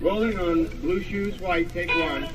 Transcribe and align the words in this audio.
Rolling 0.00 0.38
on 0.38 0.68
blue 0.82 1.00
shoes, 1.00 1.40
white, 1.40 1.68
take 1.72 1.88
one. 1.88 2.28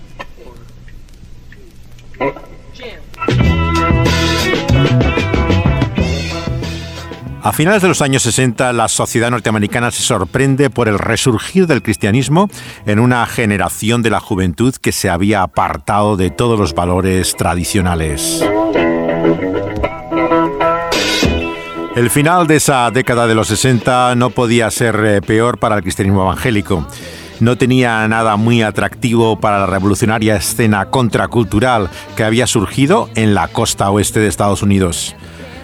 A 7.44 7.54
finales 7.54 7.82
de 7.82 7.88
los 7.88 8.02
años 8.02 8.21
60, 8.24 8.71
la 8.74 8.88
sociedad 8.88 9.32
norteamericana 9.32 9.92
se 9.92 10.04
sorprende 10.04 10.70
por 10.70 10.88
el 10.88 11.00
resurgir 11.00 11.66
del 11.66 11.82
cristianismo 11.82 12.50
en 12.86 13.00
una 13.00 13.25
generación 13.25 14.04
de 14.04 14.12
la 14.12 14.20
juventud 14.20 14.75
que 14.75 14.91
se 14.91 15.09
había 15.09 15.41
apartado 15.41 16.18
de 16.18 16.30
todos 16.30 16.59
los 16.59 16.73
valores 16.73 17.36
tradicionales. 17.36 18.43
El 21.96 22.09
final 22.09 22.48
de 22.48 22.55
esa 22.55 22.89
década 22.89 23.28
de 23.28 23.36
los 23.36 23.48
60 23.48 24.16
no 24.16 24.30
podía 24.30 24.71
ser 24.71 24.96
eh, 25.04 25.21
peor 25.21 25.57
para 25.57 25.75
el 25.75 25.82
cristianismo 25.82 26.21
evangélico. 26.21 26.88
No 27.42 27.58
tenía 27.58 28.08
nada 28.08 28.36
muy 28.36 28.62
atractivo 28.62 29.40
para 29.40 29.58
la 29.58 29.66
revolucionaria 29.66 30.36
escena 30.36 30.86
contracultural 30.86 31.90
que 32.16 32.23
había 32.23 32.45
surgido 32.45 33.09
en 33.16 33.34
la 33.34 33.48
costa 33.48 33.90
oeste 33.90 34.20
de 34.20 34.27
Estados 34.27 34.62
Unidos. 34.62 35.16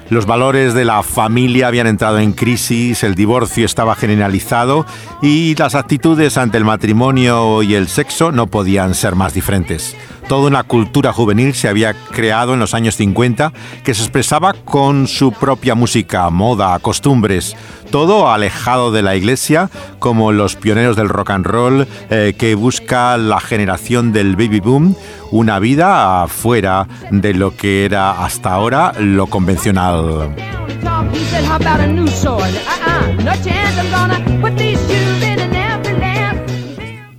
Los 0.10 0.26
valores 0.26 0.74
de 0.74 0.86
la 0.86 1.04
familia 1.04 1.68
habían 1.68 1.86
entrado 1.86 2.18
en 2.18 2.34
crisis, 2.34 3.04
el 3.04 3.14
divorcio 3.14 3.64
estaba 3.64 3.94
generalizado 3.94 4.88
y 5.22 5.54
las 5.54 5.76
actitudes 5.76 6.38
ante 6.40 6.58
el 6.58 6.66
matrimonio 6.66 7.62
y 7.62 7.76
el 7.76 7.88
sexo 7.88 8.32
no 8.32 8.48
podían 8.48 8.96
ser 8.96 9.14
más 9.14 9.36
diferentes. 9.36 9.96
Toda 10.28 10.48
una 10.48 10.64
cultura 10.64 11.14
juvenil 11.14 11.54
se 11.54 11.70
había 11.70 11.94
creado 11.94 12.54
en 12.54 12.60
los 12.60 12.74
años 12.74 12.96
50 12.96 13.54
que 13.84 13.94
se 13.94 14.02
expresaba 14.02 14.54
con 14.54 15.08
su 15.08 15.32
propia 15.32 15.74
música, 15.74 16.30
moda, 16.30 16.78
costumbres, 16.80 17.56
todo 17.92 18.30
alejado 18.30 18.92
de 18.92 19.04
la 19.04 19.16
iglesia, 19.16 19.70
como 20.00 20.34
los 20.34 20.58
pioneros 20.58 20.98
del 20.98 21.08
rock 21.08 21.30
and 21.30 21.46
roll 21.46 21.88
eh, 22.10 22.36
que 22.38 22.56
busca 22.56 23.18
la 23.18 23.40
generación 23.40 24.12
del 24.12 24.36
baby 24.36 24.60
boom, 24.60 24.96
una 25.32 25.60
vida 25.60 26.28
fuera 26.28 26.88
de 27.10 27.34
lo 27.34 27.56
que 27.56 27.86
era 27.86 28.24
hasta 28.26 28.54
ahora 28.54 28.92
lo 29.00 29.28
convencional. 29.28 30.36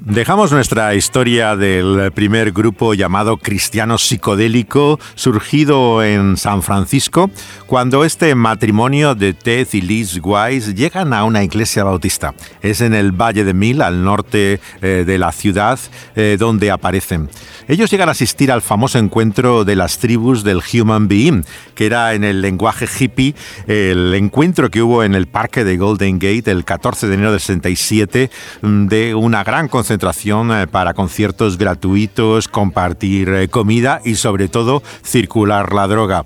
Dejamos 0.08 0.52
nuestra 0.52 0.94
historia 0.94 1.54
del 1.54 2.10
primer 2.12 2.52
grupo 2.52 2.94
llamado 2.94 3.36
Cristiano 3.36 3.98
Psicodélico, 3.98 4.98
surgido 5.14 6.02
en 6.02 6.38
San 6.38 6.62
Francisco, 6.62 7.30
cuando 7.66 8.06
este 8.06 8.34
matrimonio 8.34 9.14
de 9.14 9.34
Ted 9.34 9.68
y 9.72 9.82
Liz 9.82 10.18
Wise 10.22 10.74
llegan 10.74 11.12
a 11.12 11.24
una 11.24 11.44
iglesia 11.44 11.84
bautista. 11.84 12.32
Es 12.62 12.80
en 12.80 12.94
el 12.94 13.12
Valle 13.12 13.44
de 13.44 13.52
Mil, 13.52 13.82
al 13.82 14.02
norte 14.02 14.60
eh, 14.80 15.04
de 15.06 15.18
la 15.18 15.30
ciudad, 15.30 15.78
eh, 16.16 16.38
donde 16.40 16.70
aparecen. 16.70 17.28
Ellos 17.68 17.90
llegan 17.90 18.08
a 18.08 18.12
asistir 18.12 18.50
al 18.50 18.62
famoso 18.62 18.98
encuentro 18.98 19.66
de 19.66 19.76
las 19.76 19.98
tribus 19.98 20.42
del 20.42 20.62
Human 20.72 21.06
Being, 21.06 21.44
que 21.74 21.84
era 21.84 22.14
en 22.14 22.24
el 22.24 22.40
lenguaje 22.40 22.86
hippie 22.98 23.34
el 23.66 24.14
encuentro 24.14 24.70
que 24.70 24.80
hubo 24.80 25.04
en 25.04 25.14
el 25.14 25.26
parque 25.26 25.64
de 25.64 25.76
Golden 25.76 26.18
Gate 26.18 26.50
el 26.50 26.64
14 26.64 27.08
de 27.08 27.14
enero 27.14 27.32
del 27.32 27.40
67 27.40 28.30
mm, 28.62 28.86
de 28.86 29.14
una 29.14 29.44
gran 29.44 29.68
concentración 29.68 29.97
eh, 30.52 30.66
para 30.66 30.94
conciertos 30.94 31.58
gratuitos, 31.58 32.48
compartir 32.48 33.28
eh, 33.28 33.48
comida 33.48 34.00
y 34.04 34.14
sobre 34.14 34.48
todo 34.48 34.82
circular 35.02 35.72
la 35.72 35.86
droga. 35.86 36.24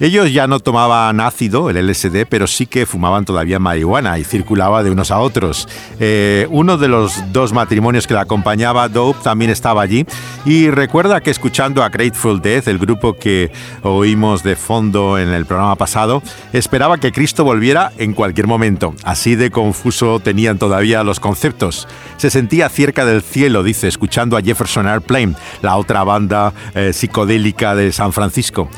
Ellos 0.00 0.32
ya 0.32 0.46
no 0.46 0.60
tomaban 0.60 1.18
ácido, 1.18 1.70
el 1.70 1.76
LSD, 1.88 2.26
pero 2.28 2.46
sí 2.46 2.66
que 2.66 2.86
fumaban 2.86 3.24
todavía 3.24 3.58
marihuana 3.58 4.18
y 4.18 4.24
circulaba 4.24 4.84
de 4.84 4.92
unos 4.92 5.10
a 5.10 5.18
otros. 5.18 5.68
Eh, 5.98 6.46
uno 6.50 6.78
de 6.78 6.86
los 6.86 7.32
dos 7.32 7.52
matrimonios 7.52 8.06
que 8.06 8.14
la 8.14 8.20
acompañaba, 8.20 8.88
Dope, 8.88 9.18
también 9.24 9.50
estaba 9.50 9.82
allí 9.82 10.06
y 10.44 10.70
recuerda 10.70 11.20
que 11.20 11.32
escuchando 11.32 11.82
a 11.82 11.88
Grateful 11.88 12.40
Death, 12.40 12.68
el 12.68 12.78
grupo 12.78 13.14
que 13.14 13.50
oímos 13.82 14.44
de 14.44 14.54
fondo 14.54 15.18
en 15.18 15.30
el 15.30 15.46
programa 15.46 15.74
pasado, 15.74 16.22
esperaba 16.52 16.98
que 16.98 17.10
Cristo 17.10 17.42
volviera 17.42 17.90
en 17.98 18.12
cualquier 18.12 18.46
momento. 18.46 18.94
Así 19.02 19.34
de 19.34 19.50
confuso 19.50 20.20
tenían 20.20 20.58
todavía 20.58 21.02
los 21.02 21.18
conceptos. 21.18 21.88
Se 22.18 22.30
sentía 22.30 22.68
cerca 22.68 23.04
del 23.04 23.22
cielo, 23.22 23.64
dice, 23.64 23.88
escuchando 23.88 24.36
a 24.36 24.42
Jefferson 24.42 24.86
Airplane, 24.86 25.34
la 25.60 25.76
otra 25.76 26.04
banda 26.04 26.52
eh, 26.76 26.92
psicodélica 26.92 27.74
de 27.74 27.90
San 27.90 28.12
Francisco. 28.12 28.70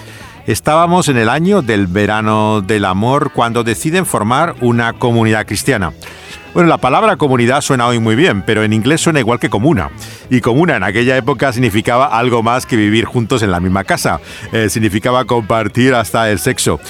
Estábamos 0.47 1.09
en 1.09 1.19
el 1.19 1.29
año 1.29 1.63
del 1.63 1.87
verano 1.87 2.63
del 2.63 2.85
amor 2.85 3.31
cuando 3.33 3.63
deciden 3.63 4.07
formar 4.07 4.55
una 4.61 4.95
comunidad 4.95 5.47
cristiana. 5.47 5.93
Bueno, 6.55 6.69
la 6.69 6.79
palabra 6.79 7.17
comunidad 7.17 7.61
suena 7.61 7.87
hoy 7.87 8.01
muy 8.01 8.17
bien, 8.17 8.43
pero 8.43 8.65
en 8.65 8.73
inglés 8.73 9.01
suena 9.01 9.21
igual 9.21 9.39
que 9.39 9.51
comuna. 9.51 9.91
Y 10.31 10.41
comuna 10.41 10.77
en 10.77 10.83
aquella 10.83 11.17
época 11.17 11.53
significaba 11.53 12.07
algo 12.07 12.43
más 12.43 12.67
que 12.67 12.75
vivir 12.75 13.05
juntos 13.05 13.43
en 13.43 13.53
la 13.53 13.61
misma 13.61 13.85
casa. 13.85 14.21
Eh, 14.53 14.69
significaba 14.69 15.25
compartir 15.27 15.95
hasta 15.95 16.29
el 16.31 16.41
sexo. 16.41 16.81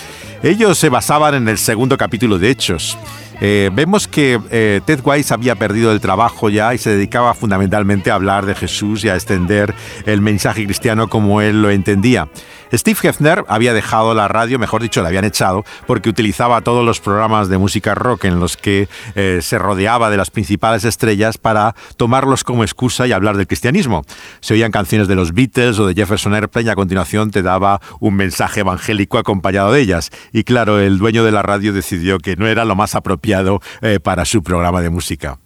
Ellos 0.43 0.79
se 0.79 0.89
basaban 0.89 1.35
en 1.35 1.49
el 1.49 1.59
segundo 1.59 1.99
capítulo 1.99 2.39
de 2.39 2.51
Hechos. 2.51 2.97
Eh, 3.43 3.71
vemos 3.73 4.07
que 4.07 4.39
eh, 4.51 4.81
Ted 4.85 5.01
Wise 5.03 5.33
había 5.33 5.55
perdido 5.57 5.93
el 5.93 6.01
trabajo 6.01 6.51
ya 6.51 6.75
y 6.75 6.79
se 6.79 6.91
dedicaba 6.91 7.35
fundamentalmente 7.35 8.11
a 8.11 8.15
hablar 8.15 8.47
de 8.47 8.55
Jesús 8.55 9.05
y 9.05 9.09
a 9.09 9.15
extender 9.15 9.75
el 10.07 10.21
mensaje 10.21 10.65
cristiano 10.65 11.09
como 11.09 11.41
él 11.41 11.63
lo 11.63 11.71
entendía. 11.71 12.29
Steve 12.73 12.99
Hefner 13.03 13.45
había 13.49 13.73
dejado 13.73 14.15
la 14.15 14.29
radio, 14.29 14.59
mejor 14.59 14.83
dicho, 14.83 15.03
la 15.03 15.09
habían 15.09 15.25
echado, 15.25 15.65
porque 15.87 16.09
utilizaba 16.09 16.61
todos 16.61 16.85
los 16.85 17.01
programas 17.01 17.49
de 17.49 17.59
música 17.59 17.95
rock 17.95 18.25
en 18.25 18.41
los 18.41 18.57
que 18.57 18.89
eh, 19.15 19.41
se 19.43 19.59
rodeaba 19.59 20.11
de 20.11 20.17
las 20.17 20.31
principales 20.31 20.85
estrellas 20.85 21.39
para 21.39 21.75
tomarlos 21.97 22.45
como 22.45 22.63
excusa 22.63 23.07
y 23.07 23.13
hablar 23.13 23.37
del 23.37 23.47
cristianismo. 23.47 24.05
Se 24.41 24.55
oían 24.55 24.71
canciones 24.71 25.09
de 25.09 25.17
los 25.17 25.33
Beatles 25.33 25.79
o 25.79 25.87
de 25.87 25.95
Jefferson 25.95 26.35
Airplane 26.35 26.69
y 26.69 26.71
a 26.71 26.75
continuación 26.75 27.31
te 27.31 27.43
daba 27.43 27.81
un 27.99 28.15
mensaje 28.15 28.61
evangélico 28.61 29.19
acompañado 29.19 29.73
de 29.73 29.81
ellas. 29.81 30.11
Y 30.33 30.45
claro, 30.45 30.79
el 30.79 30.99
dueño 30.99 31.25
de 31.25 31.33
la 31.33 31.43
radio 31.43 31.73
decidió 31.73 32.19
que 32.19 32.37
no 32.37 32.47
era 32.47 32.65
lo 32.65 32.77
más 32.77 32.95
apropiado 32.95 33.61
eh, 33.83 33.99
para 34.01 34.25
su 34.25 34.43
programa 34.43 34.81
de 34.81 34.91
música. 34.91 35.39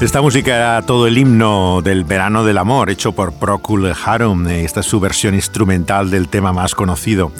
Esta 0.00 0.20
música 0.20 0.54
era 0.54 0.82
todo 0.82 1.06
el 1.06 1.16
himno 1.16 1.80
del 1.82 2.04
verano 2.04 2.44
del 2.44 2.58
amor, 2.58 2.90
hecho 2.90 3.12
por 3.12 3.32
Procul 3.32 3.90
Harum. 4.04 4.46
Esta 4.46 4.80
es 4.80 4.86
su 4.86 5.00
versión 5.00 5.34
instrumental 5.34 6.10
del 6.10 6.28
tema 6.28 6.52
más 6.52 6.74
conocido. 6.74 7.32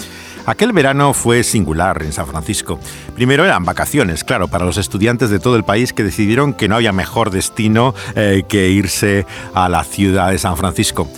Aquel 0.47 0.73
verano 0.73 1.13
fue 1.13 1.43
singular 1.43 2.03
en 2.03 2.15
San 2.15 2.27
Francisco. 2.27 2.81
Primero 3.15 3.45
eran 3.45 3.67
vacaciones, 3.67 4.25
claro, 4.25 4.49
para 4.49 4.65
los 4.65 4.79
estudiantes 4.79 5.29
de 5.29 5.39
todo 5.39 5.57
el 5.57 5.65
país 5.65 5.93
que 5.93 6.03
decidieron 6.03 6.55
que 6.55 6.67
no 6.67 6.77
había 6.77 6.93
mejor 6.93 7.31
destino 7.31 7.95
eh, 8.15 8.45
que 8.49 8.71
irse 8.71 9.27
a 9.53 9.69
la 9.69 9.85
ciudad 9.85 10.31
de 10.31 10.39
San 10.39 10.57
Francisco. 10.57 11.11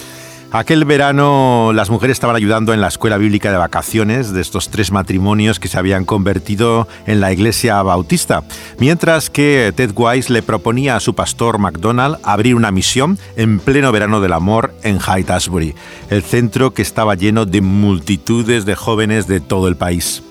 Aquel 0.50 0.86
verano 0.86 1.72
las 1.74 1.90
mujeres 1.90 2.16
estaban 2.16 2.34
ayudando 2.34 2.72
en 2.72 2.80
la 2.80 2.88
escuela 2.88 3.18
bíblica 3.18 3.52
de 3.52 3.58
vacaciones 3.58 4.32
de 4.32 4.40
estos 4.40 4.70
tres 4.70 4.90
matrimonios 4.90 5.60
que 5.60 5.68
se 5.68 5.78
habían 5.78 6.06
convertido 6.06 6.88
en 7.06 7.20
la 7.20 7.30
iglesia 7.32 7.82
bautista, 7.82 8.44
mientras 8.78 9.28
que 9.28 9.74
Ted 9.76 9.90
Wise 9.94 10.32
le 10.32 10.42
proponía 10.42 10.96
a 10.96 11.00
su 11.00 11.14
pastor 11.14 11.58
McDonald 11.58 12.16
abrir 12.22 12.54
una 12.54 12.70
misión 12.70 13.18
en 13.36 13.60
pleno 13.60 13.92
verano 13.92 14.22
del 14.22 14.32
amor 14.32 14.72
en 14.84 15.00
Hyde 15.00 15.30
Ashbury, 15.30 15.74
el 16.08 16.22
centro 16.22 16.72
que 16.72 16.80
estaba 16.80 17.14
lleno 17.14 17.44
de 17.44 17.60
multitudes 17.60 18.64
de 18.64 18.74
jóvenes 18.74 19.26
de 19.26 19.40
todo 19.40 19.68
el 19.68 19.76
país. 19.76 20.22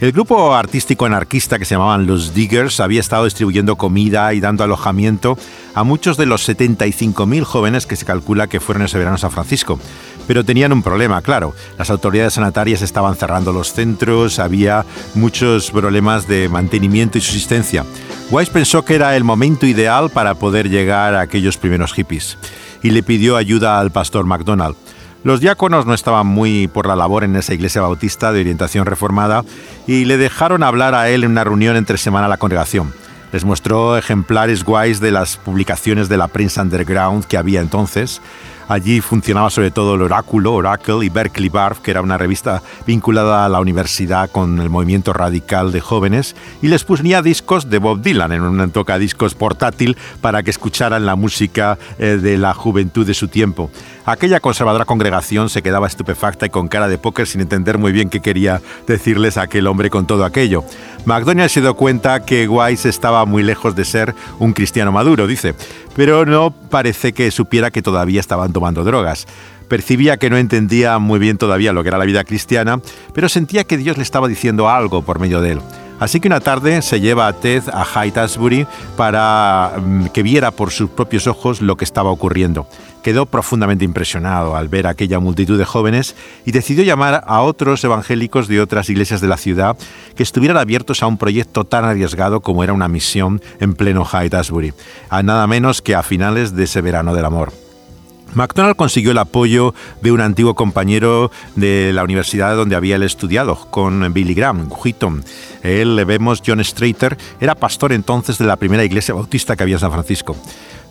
El 0.00 0.12
grupo 0.12 0.54
artístico 0.54 1.04
anarquista 1.04 1.58
que 1.58 1.66
se 1.66 1.74
llamaban 1.74 2.06
los 2.06 2.32
Diggers 2.32 2.80
había 2.80 3.00
estado 3.00 3.26
distribuyendo 3.26 3.76
comida 3.76 4.32
y 4.32 4.40
dando 4.40 4.64
alojamiento 4.64 5.36
a 5.74 5.84
muchos 5.84 6.16
de 6.16 6.24
los 6.24 6.48
75.000 6.48 7.42
jóvenes 7.42 7.84
que 7.84 7.96
se 7.96 8.06
calcula 8.06 8.46
que 8.46 8.60
fueron 8.60 8.82
ese 8.82 8.96
verano 8.96 9.16
a 9.16 9.18
San 9.18 9.30
Francisco. 9.30 9.78
Pero 10.26 10.42
tenían 10.42 10.72
un 10.72 10.82
problema, 10.82 11.20
claro. 11.20 11.54
Las 11.76 11.90
autoridades 11.90 12.32
sanitarias 12.32 12.80
estaban 12.80 13.14
cerrando 13.14 13.52
los 13.52 13.74
centros, 13.74 14.38
había 14.38 14.86
muchos 15.14 15.70
problemas 15.70 16.26
de 16.26 16.48
mantenimiento 16.48 17.18
y 17.18 17.20
subsistencia. 17.20 17.84
Wise 18.30 18.52
pensó 18.52 18.86
que 18.86 18.94
era 18.94 19.14
el 19.16 19.24
momento 19.24 19.66
ideal 19.66 20.08
para 20.08 20.34
poder 20.34 20.70
llegar 20.70 21.14
a 21.14 21.20
aquellos 21.20 21.58
primeros 21.58 21.92
hippies 21.92 22.38
y 22.82 22.90
le 22.92 23.02
pidió 23.02 23.36
ayuda 23.36 23.78
al 23.78 23.90
pastor 23.90 24.24
McDonald. 24.24 24.76
Los 25.22 25.40
diáconos 25.40 25.84
no 25.84 25.92
estaban 25.92 26.26
muy 26.26 26.66
por 26.66 26.86
la 26.86 26.96
labor 26.96 27.24
en 27.24 27.36
esa 27.36 27.52
iglesia 27.52 27.82
bautista 27.82 28.32
de 28.32 28.40
orientación 28.40 28.86
reformada 28.86 29.44
y 29.86 30.06
le 30.06 30.16
dejaron 30.16 30.62
hablar 30.62 30.94
a 30.94 31.10
él 31.10 31.24
en 31.24 31.32
una 31.32 31.44
reunión 31.44 31.76
entre 31.76 31.98
semana 31.98 32.24
a 32.24 32.30
la 32.30 32.38
congregación. 32.38 32.94
Les 33.30 33.44
mostró 33.44 33.98
ejemplares 33.98 34.64
guays 34.64 34.98
de 34.98 35.10
las 35.10 35.36
publicaciones 35.36 36.08
de 36.08 36.16
la 36.16 36.28
prensa 36.28 36.62
underground 36.62 37.26
que 37.26 37.36
había 37.36 37.60
entonces. 37.60 38.22
Allí 38.70 39.00
funcionaba 39.00 39.50
sobre 39.50 39.72
todo 39.72 39.96
el 39.96 40.02
Oráculo, 40.02 40.54
Oracle 40.54 41.04
y 41.04 41.08
Berkeley 41.08 41.48
Barb, 41.48 41.82
que 41.82 41.90
era 41.90 42.02
una 42.02 42.16
revista 42.16 42.62
vinculada 42.86 43.44
a 43.44 43.48
la 43.48 43.58
universidad 43.58 44.30
con 44.30 44.60
el 44.60 44.70
movimiento 44.70 45.12
radical 45.12 45.72
de 45.72 45.80
jóvenes, 45.80 46.36
y 46.62 46.68
les 46.68 46.84
ponía 46.84 47.20
discos 47.20 47.68
de 47.68 47.78
Bob 47.78 48.00
Dylan 48.00 48.30
en 48.30 48.42
un 48.42 48.70
tocadiscos 48.70 49.34
portátil 49.34 49.96
para 50.20 50.44
que 50.44 50.50
escucharan 50.50 51.04
la 51.04 51.16
música 51.16 51.78
eh, 51.98 52.20
de 52.22 52.38
la 52.38 52.54
juventud 52.54 53.04
de 53.04 53.14
su 53.14 53.26
tiempo. 53.26 53.72
Aquella 54.06 54.38
conservadora 54.38 54.84
congregación 54.84 55.48
se 55.48 55.62
quedaba 55.62 55.88
estupefacta 55.88 56.46
y 56.46 56.50
con 56.50 56.68
cara 56.68 56.86
de 56.86 56.96
póker 56.96 57.26
sin 57.26 57.40
entender 57.40 57.76
muy 57.76 57.90
bien 57.90 58.08
qué 58.08 58.20
quería 58.20 58.62
decirles 58.86 59.36
aquel 59.36 59.66
hombre 59.66 59.90
con 59.90 60.06
todo 60.06 60.24
aquello. 60.24 60.64
McDonald 61.06 61.50
se 61.50 61.60
dio 61.60 61.74
cuenta 61.74 62.24
que 62.24 62.46
Wise 62.46 62.88
estaba 62.88 63.24
muy 63.24 63.42
lejos 63.42 63.74
de 63.74 63.84
ser 63.84 64.14
un 64.38 64.52
cristiano 64.52 64.92
maduro, 64.92 65.26
dice, 65.26 65.54
pero 65.94 66.26
no 66.26 66.52
parece 66.52 67.12
que 67.12 67.30
supiera 67.30 67.70
que 67.70 67.82
todavía 67.82 68.20
estaban 68.20 68.52
tomando 68.52 68.84
drogas. 68.84 69.26
Percibía 69.68 70.16
que 70.16 70.30
no 70.30 70.36
entendía 70.36 70.98
muy 70.98 71.18
bien 71.18 71.38
todavía 71.38 71.72
lo 71.72 71.82
que 71.82 71.88
era 71.88 71.98
la 71.98 72.04
vida 72.04 72.24
cristiana, 72.24 72.80
pero 73.14 73.28
sentía 73.28 73.64
que 73.64 73.76
Dios 73.76 73.96
le 73.96 74.02
estaba 74.02 74.28
diciendo 74.28 74.68
algo 74.68 75.02
por 75.02 75.20
medio 75.20 75.40
de 75.40 75.52
él. 75.52 75.60
Así 76.00 76.18
que 76.18 76.28
una 76.28 76.40
tarde 76.40 76.80
se 76.80 76.98
lleva 76.98 77.28
a 77.28 77.34
Ted 77.34 77.64
a 77.70 77.84
Haight 77.94 78.16
Ashbury 78.16 78.66
para 78.96 79.74
mm, 79.76 80.06
que 80.06 80.22
viera 80.22 80.50
por 80.50 80.70
sus 80.70 80.88
propios 80.88 81.26
ojos 81.26 81.60
lo 81.60 81.76
que 81.76 81.84
estaba 81.84 82.10
ocurriendo. 82.10 82.66
Quedó 83.02 83.26
profundamente 83.26 83.84
impresionado 83.84 84.56
al 84.56 84.68
ver 84.68 84.86
aquella 84.86 85.20
multitud 85.20 85.58
de 85.58 85.64
jóvenes 85.64 86.14
y 86.44 86.52
decidió 86.52 86.84
llamar 86.84 87.24
a 87.26 87.40
otros 87.40 87.82
evangélicos 87.84 88.48
de 88.48 88.60
otras 88.60 88.90
iglesias 88.90 89.20
de 89.20 89.28
la 89.28 89.36
ciudad 89.36 89.76
que 90.14 90.22
estuvieran 90.22 90.56
abiertos 90.56 91.02
a 91.02 91.06
un 91.06 91.16
proyecto 91.16 91.64
tan 91.64 91.84
arriesgado 91.84 92.40
como 92.40 92.62
era 92.64 92.72
una 92.72 92.88
misión 92.88 93.40
en 93.60 93.74
pleno 93.74 94.06
Haight 94.10 94.34
Ashbury, 94.34 94.74
a 95.08 95.22
nada 95.22 95.46
menos 95.46 95.82
que 95.82 95.94
a 95.94 96.02
finales 96.02 96.54
de 96.54 96.64
ese 96.64 96.80
verano 96.80 97.14
del 97.14 97.24
amor. 97.24 97.52
MacDonald 98.34 98.76
consiguió 98.76 99.10
el 99.10 99.18
apoyo 99.18 99.74
de 100.02 100.12
un 100.12 100.20
antiguo 100.20 100.54
compañero 100.54 101.30
de 101.56 101.92
la 101.92 102.04
universidad 102.04 102.54
donde 102.54 102.76
había 102.76 102.96
él 102.96 103.02
estudiado, 103.02 103.56
con 103.70 104.12
Billy 104.12 104.34
Graham, 104.34 104.70
Wheaton. 104.70 105.24
Él, 105.62 105.96
le 105.96 106.04
vemos, 106.04 106.42
John 106.46 106.62
Strater, 106.64 107.18
era 107.40 107.54
pastor 107.54 107.92
entonces 107.92 108.38
de 108.38 108.44
la 108.44 108.56
primera 108.56 108.84
iglesia 108.84 109.14
bautista 109.14 109.56
que 109.56 109.64
había 109.64 109.76
en 109.76 109.80
San 109.80 109.92
Francisco. 109.92 110.36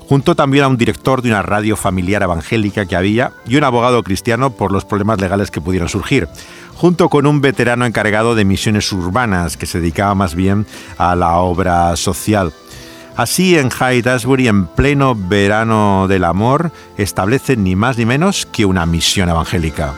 Junto 0.09 0.33
también 0.33 0.63
a 0.63 0.67
un 0.67 0.77
director 0.77 1.21
de 1.21 1.29
una 1.29 1.43
radio 1.43 1.75
familiar 1.75 2.23
evangélica 2.23 2.87
que 2.87 2.95
había 2.95 3.31
y 3.45 3.57
un 3.57 3.63
abogado 3.63 4.01
cristiano 4.01 4.49
por 4.49 4.71
los 4.71 4.83
problemas 4.83 5.21
legales 5.21 5.51
que 5.51 5.61
pudieron 5.61 5.87
surgir 5.87 6.27
junto 6.79 7.09
con 7.09 7.27
un 7.27 7.41
veterano 7.41 7.85
encargado 7.85 8.33
de 8.33 8.43
misiones 8.43 8.91
urbanas 8.91 9.55
que 9.55 9.67
se 9.67 9.81
dedicaba 9.81 10.15
más 10.15 10.33
bien 10.33 10.65
a 10.97 11.13
la 11.15 11.35
obra 11.35 11.95
social. 11.95 12.53
Así, 13.17 13.55
en 13.55 13.69
Hyde 13.69 14.09
Ashbury, 14.09 14.47
en 14.47 14.65
pleno 14.65 15.13
verano 15.13 16.07
del 16.07 16.23
amor, 16.23 16.71
establecen 16.97 17.63
ni 17.63 17.75
más 17.75 17.99
ni 17.99 18.05
menos 18.05 18.47
que 18.47 18.65
una 18.65 18.87
misión 18.87 19.29
evangélica. 19.29 19.93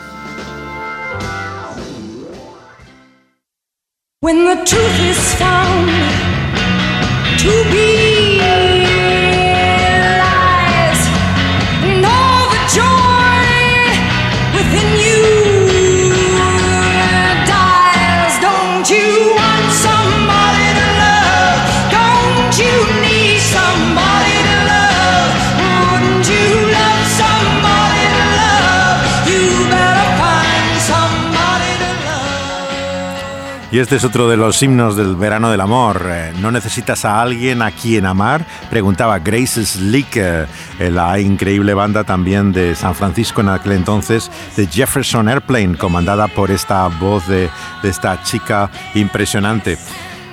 Y 33.72 33.78
este 33.78 33.96
es 33.96 34.04
otro 34.04 34.28
de 34.28 34.36
los 34.36 34.62
himnos 34.62 34.96
del 34.96 35.16
verano 35.16 35.50
del 35.50 35.62
amor. 35.62 36.02
Eh, 36.06 36.34
¿No 36.42 36.50
necesitas 36.50 37.06
a 37.06 37.22
alguien 37.22 37.62
a 37.62 37.70
quien 37.70 38.04
amar? 38.04 38.44
Preguntaba 38.68 39.18
Grace 39.18 39.64
Slick, 39.64 40.14
eh, 40.16 40.46
la 40.78 41.18
increíble 41.18 41.72
banda 41.72 42.04
también 42.04 42.52
de 42.52 42.74
San 42.74 42.94
Francisco 42.94 43.40
en 43.40 43.48
aquel 43.48 43.72
entonces, 43.72 44.30
de 44.56 44.66
Jefferson 44.66 45.26
Airplane, 45.26 45.78
comandada 45.78 46.28
por 46.28 46.50
esta 46.50 46.86
voz 46.88 47.26
de, 47.26 47.48
de 47.82 47.88
esta 47.88 48.22
chica 48.22 48.70
impresionante. 48.94 49.78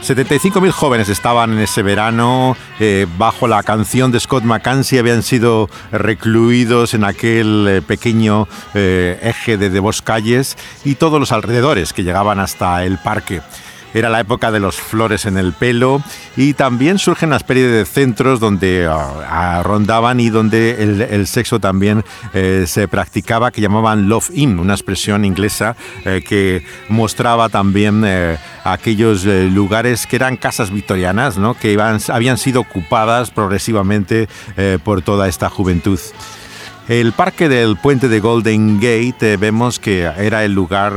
75.000 0.01 0.71
jóvenes 0.71 1.09
estaban 1.09 1.53
en 1.53 1.59
ese 1.59 1.83
verano 1.83 2.55
eh, 2.79 3.05
bajo 3.17 3.47
la 3.47 3.63
canción 3.63 4.11
de 4.11 4.19
Scott 4.19 4.43
McKenzie, 4.43 4.99
habían 4.99 5.23
sido 5.23 5.69
recluidos 5.91 6.93
en 6.93 7.03
aquel 7.03 7.67
eh, 7.67 7.81
pequeño 7.81 8.47
eh, 8.73 9.19
eje 9.21 9.57
de, 9.57 9.69
de 9.69 9.89
calles 10.03 10.57
y 10.85 10.95
todos 10.95 11.19
los 11.19 11.31
alrededores 11.31 11.93
que 11.93 12.03
llegaban 12.03 12.39
hasta 12.39 12.85
el 12.85 12.97
parque. 12.97 13.41
Era 13.93 14.09
la 14.09 14.19
época 14.19 14.51
de 14.51 14.59
los 14.59 14.75
flores 14.75 15.25
en 15.25 15.37
el 15.37 15.53
pelo 15.53 16.01
y 16.37 16.53
también 16.53 16.99
surgen 16.99 17.29
una 17.29 17.37
especie 17.37 17.67
de 17.67 17.85
centros 17.85 18.39
donde 18.39 18.87
ah, 18.89 19.61
rondaban 19.63 20.19
y 20.19 20.29
donde 20.29 20.83
el, 21.11 21.27
sexo 21.27 21.59
también 21.59 22.03
eh, 22.33 22.65
se 22.67 22.87
practicaba, 22.87 23.51
que 23.51 23.61
llamaban 23.61 24.07
Love 24.07 24.29
In, 24.33 24.59
una 24.59 24.73
expresión 24.73 25.25
inglesa 25.25 25.75
eh, 26.05 26.23
que 26.25 26.63
mostraba 26.87 27.49
también 27.49 28.03
eh, 28.05 28.37
aquellos 28.63 29.25
lugares 29.25 30.05
que 30.05 30.15
eran 30.15 30.37
casas 30.37 30.71
victorianas, 30.71 31.37
¿no? 31.37 31.55
que 31.55 31.77
habían 32.09 32.37
sido 32.37 32.61
ocupadas 32.61 33.31
progresivamente 33.31 34.27
por 34.83 35.01
toda 35.01 35.27
esta 35.27 35.49
juventud. 35.49 35.99
El 36.89 37.13
parque 37.13 37.49
del 37.49 37.77
puente 37.77 38.09
de 38.09 38.19
Golden 38.19 38.77
Gate 38.77 39.33
eh, 39.33 39.37
vemos 39.37 39.77
que 39.77 40.05
era 40.05 40.43
el 40.43 40.53
lugar 40.53 40.91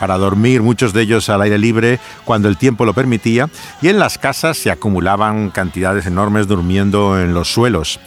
para 0.00 0.16
dormir, 0.16 0.62
muchos 0.62 0.94
de 0.94 1.02
ellos 1.02 1.28
al 1.28 1.42
aire 1.42 1.58
libre 1.58 2.00
cuando 2.24 2.48
el 2.48 2.56
tiempo 2.56 2.86
lo 2.86 2.94
permitía, 2.94 3.50
y 3.82 3.88
en 3.88 3.98
las 3.98 4.16
casas 4.16 4.56
se 4.56 4.70
acumulaban 4.70 5.50
cantidades 5.50 6.06
enormes 6.06 6.48
durmiendo 6.48 7.20
en 7.20 7.34
los 7.34 7.52
suelos. 7.52 8.00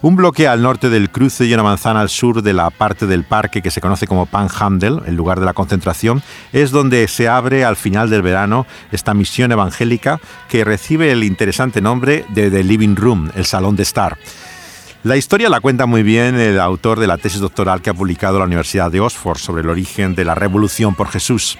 Un 0.00 0.16
bloque 0.16 0.48
al 0.48 0.62
norte 0.62 0.88
del 0.88 1.10
cruce 1.10 1.44
y 1.44 1.52
una 1.52 1.62
manzana 1.62 2.00
al 2.00 2.08
sur 2.08 2.40
de 2.40 2.54
la 2.54 2.70
parte 2.70 3.06
del 3.06 3.24
parque 3.24 3.60
que 3.60 3.70
se 3.70 3.82
conoce 3.82 4.06
como 4.06 4.24
Panhandle, 4.24 5.02
el 5.04 5.16
lugar 5.16 5.40
de 5.40 5.46
la 5.46 5.52
concentración, 5.52 6.22
es 6.54 6.70
donde 6.70 7.08
se 7.08 7.28
abre 7.28 7.66
al 7.66 7.76
final 7.76 8.08
del 8.08 8.22
verano 8.22 8.66
esta 8.90 9.12
misión 9.12 9.52
evangélica 9.52 10.18
que 10.48 10.64
recibe 10.64 11.12
el 11.12 11.24
interesante 11.24 11.82
nombre 11.82 12.24
de 12.30 12.50
The 12.50 12.64
Living 12.64 12.96
Room, 12.96 13.30
el 13.34 13.44
Salón 13.44 13.76
de 13.76 13.82
Estar. 13.82 14.16
La 15.04 15.18
historia 15.18 15.50
la 15.50 15.60
cuenta 15.60 15.84
muy 15.84 16.02
bien 16.02 16.40
el 16.40 16.58
autor 16.58 16.98
de 16.98 17.06
la 17.06 17.18
tesis 17.18 17.38
doctoral 17.38 17.82
que 17.82 17.90
ha 17.90 17.94
publicado 17.94 18.38
la 18.38 18.46
Universidad 18.46 18.90
de 18.90 19.00
Oxford 19.00 19.36
sobre 19.36 19.62
el 19.62 19.68
origen 19.68 20.14
de 20.14 20.24
la 20.24 20.34
Revolución 20.34 20.94
por 20.94 21.08
Jesús. 21.08 21.58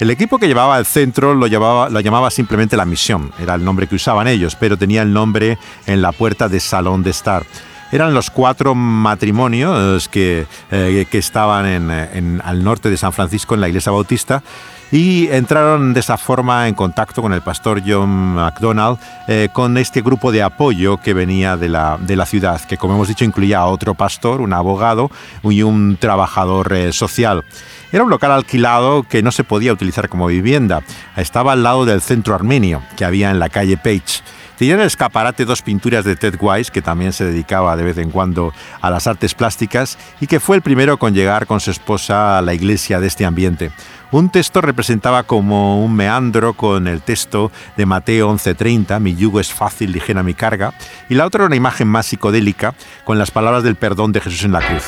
El 0.00 0.10
equipo 0.10 0.38
que 0.38 0.46
llevaba 0.46 0.78
el 0.78 0.86
centro 0.86 1.34
lo, 1.34 1.46
llamaba 1.48 2.30
simplemente 2.30 2.78
la 2.78 2.86
misión, 2.86 3.30
era 3.38 3.56
el 3.56 3.62
nombre 3.62 3.88
que 3.88 3.96
usaban 3.96 4.26
ellos, 4.26 4.56
pero 4.56 4.78
tenía 4.78 5.02
el 5.02 5.12
nombre 5.12 5.58
en 5.84 6.00
la 6.00 6.12
puerta 6.12 6.48
de 6.48 6.60
Salón 6.60 7.02
de 7.02 7.10
Estar. 7.10 7.44
Eran 7.92 8.14
los 8.14 8.30
cuatro 8.30 8.74
matrimonios 8.74 10.08
que, 10.08 10.46
eh, 10.70 11.06
estaban 11.12 11.66
en, 11.66 12.40
al 12.42 12.64
norte 12.64 12.88
de 12.88 12.96
San 12.96 13.12
Francisco 13.12 13.54
en 13.54 13.60
la 13.60 13.68
iglesia 13.68 13.92
bautista 13.92 14.42
y 14.90 15.28
entraron 15.28 15.92
de 15.92 16.00
esa 16.00 16.16
forma 16.16 16.68
en 16.68 16.74
contacto 16.74 17.20
con 17.20 17.32
el 17.32 17.42
pastor 17.42 17.82
John 17.86 18.34
MacDonald, 18.34 18.98
eh, 19.26 19.48
con 19.52 19.76
este 19.76 20.00
grupo 20.00 20.32
de 20.32 20.42
apoyo 20.42 20.96
que 20.98 21.14
venía 21.14 21.56
de 21.56 21.68
la, 21.68 21.98
de 22.00 22.16
la 22.16 22.26
ciudad, 22.26 22.60
que 22.62 22.76
como 22.76 22.94
hemos 22.94 23.08
dicho 23.08 23.24
incluía 23.24 23.58
a 23.58 23.66
otro 23.66 23.94
pastor, 23.94 24.40
un 24.40 24.52
abogado 24.52 25.10
y 25.42 25.62
un 25.62 25.96
trabajador 25.98 26.72
eh, 26.72 26.92
social. 26.92 27.44
Era 27.92 28.04
un 28.04 28.10
local 28.10 28.32
alquilado 28.32 29.02
que 29.02 29.22
no 29.22 29.32
se 29.32 29.44
podía 29.44 29.72
utilizar 29.72 30.08
como 30.08 30.26
vivienda. 30.26 30.82
Estaba 31.16 31.52
al 31.52 31.62
lado 31.62 31.84
del 31.84 32.00
centro 32.00 32.34
armenio 32.34 32.82
que 32.96 33.04
había 33.04 33.30
en 33.30 33.38
la 33.38 33.48
calle 33.48 33.76
Page. 33.76 34.22
Tenía 34.58 34.74
en 34.74 34.80
el 34.80 34.86
escaparate 34.88 35.44
dos 35.44 35.62
pinturas 35.62 36.04
de 36.04 36.16
Ted 36.16 36.34
Wise, 36.40 36.72
que 36.72 36.82
también 36.82 37.12
se 37.12 37.24
dedicaba 37.24 37.76
de 37.76 37.84
vez 37.84 37.96
en 37.98 38.10
cuando 38.10 38.52
a 38.80 38.90
las 38.90 39.06
artes 39.06 39.32
plásticas 39.32 39.96
y 40.20 40.26
que 40.26 40.40
fue 40.40 40.56
el 40.56 40.62
primero 40.62 40.98
con 40.98 41.14
llegar 41.14 41.46
con 41.46 41.60
su 41.60 41.70
esposa 41.70 42.36
a 42.36 42.42
la 42.42 42.54
iglesia 42.54 42.98
de 42.98 43.06
este 43.06 43.24
ambiente. 43.24 43.70
Un 44.10 44.30
texto 44.30 44.60
representaba 44.60 45.22
como 45.22 45.84
un 45.84 45.94
meandro 45.94 46.54
con 46.54 46.88
el 46.88 47.02
texto 47.02 47.52
de 47.76 47.86
Mateo 47.86 48.30
11:30, 48.30 48.98
mi 48.98 49.14
yugo 49.14 49.38
es 49.38 49.52
fácil, 49.52 49.92
ligera 49.92 50.24
mi 50.24 50.34
carga, 50.34 50.74
y 51.08 51.14
la 51.14 51.24
otra 51.24 51.44
una 51.44 51.54
imagen 51.54 51.86
más 51.86 52.06
psicodélica 52.06 52.74
con 53.04 53.16
las 53.16 53.30
palabras 53.30 53.62
del 53.62 53.76
perdón 53.76 54.10
de 54.10 54.22
Jesús 54.22 54.42
en 54.42 54.52
la 54.52 54.60
cruz. 54.60 54.86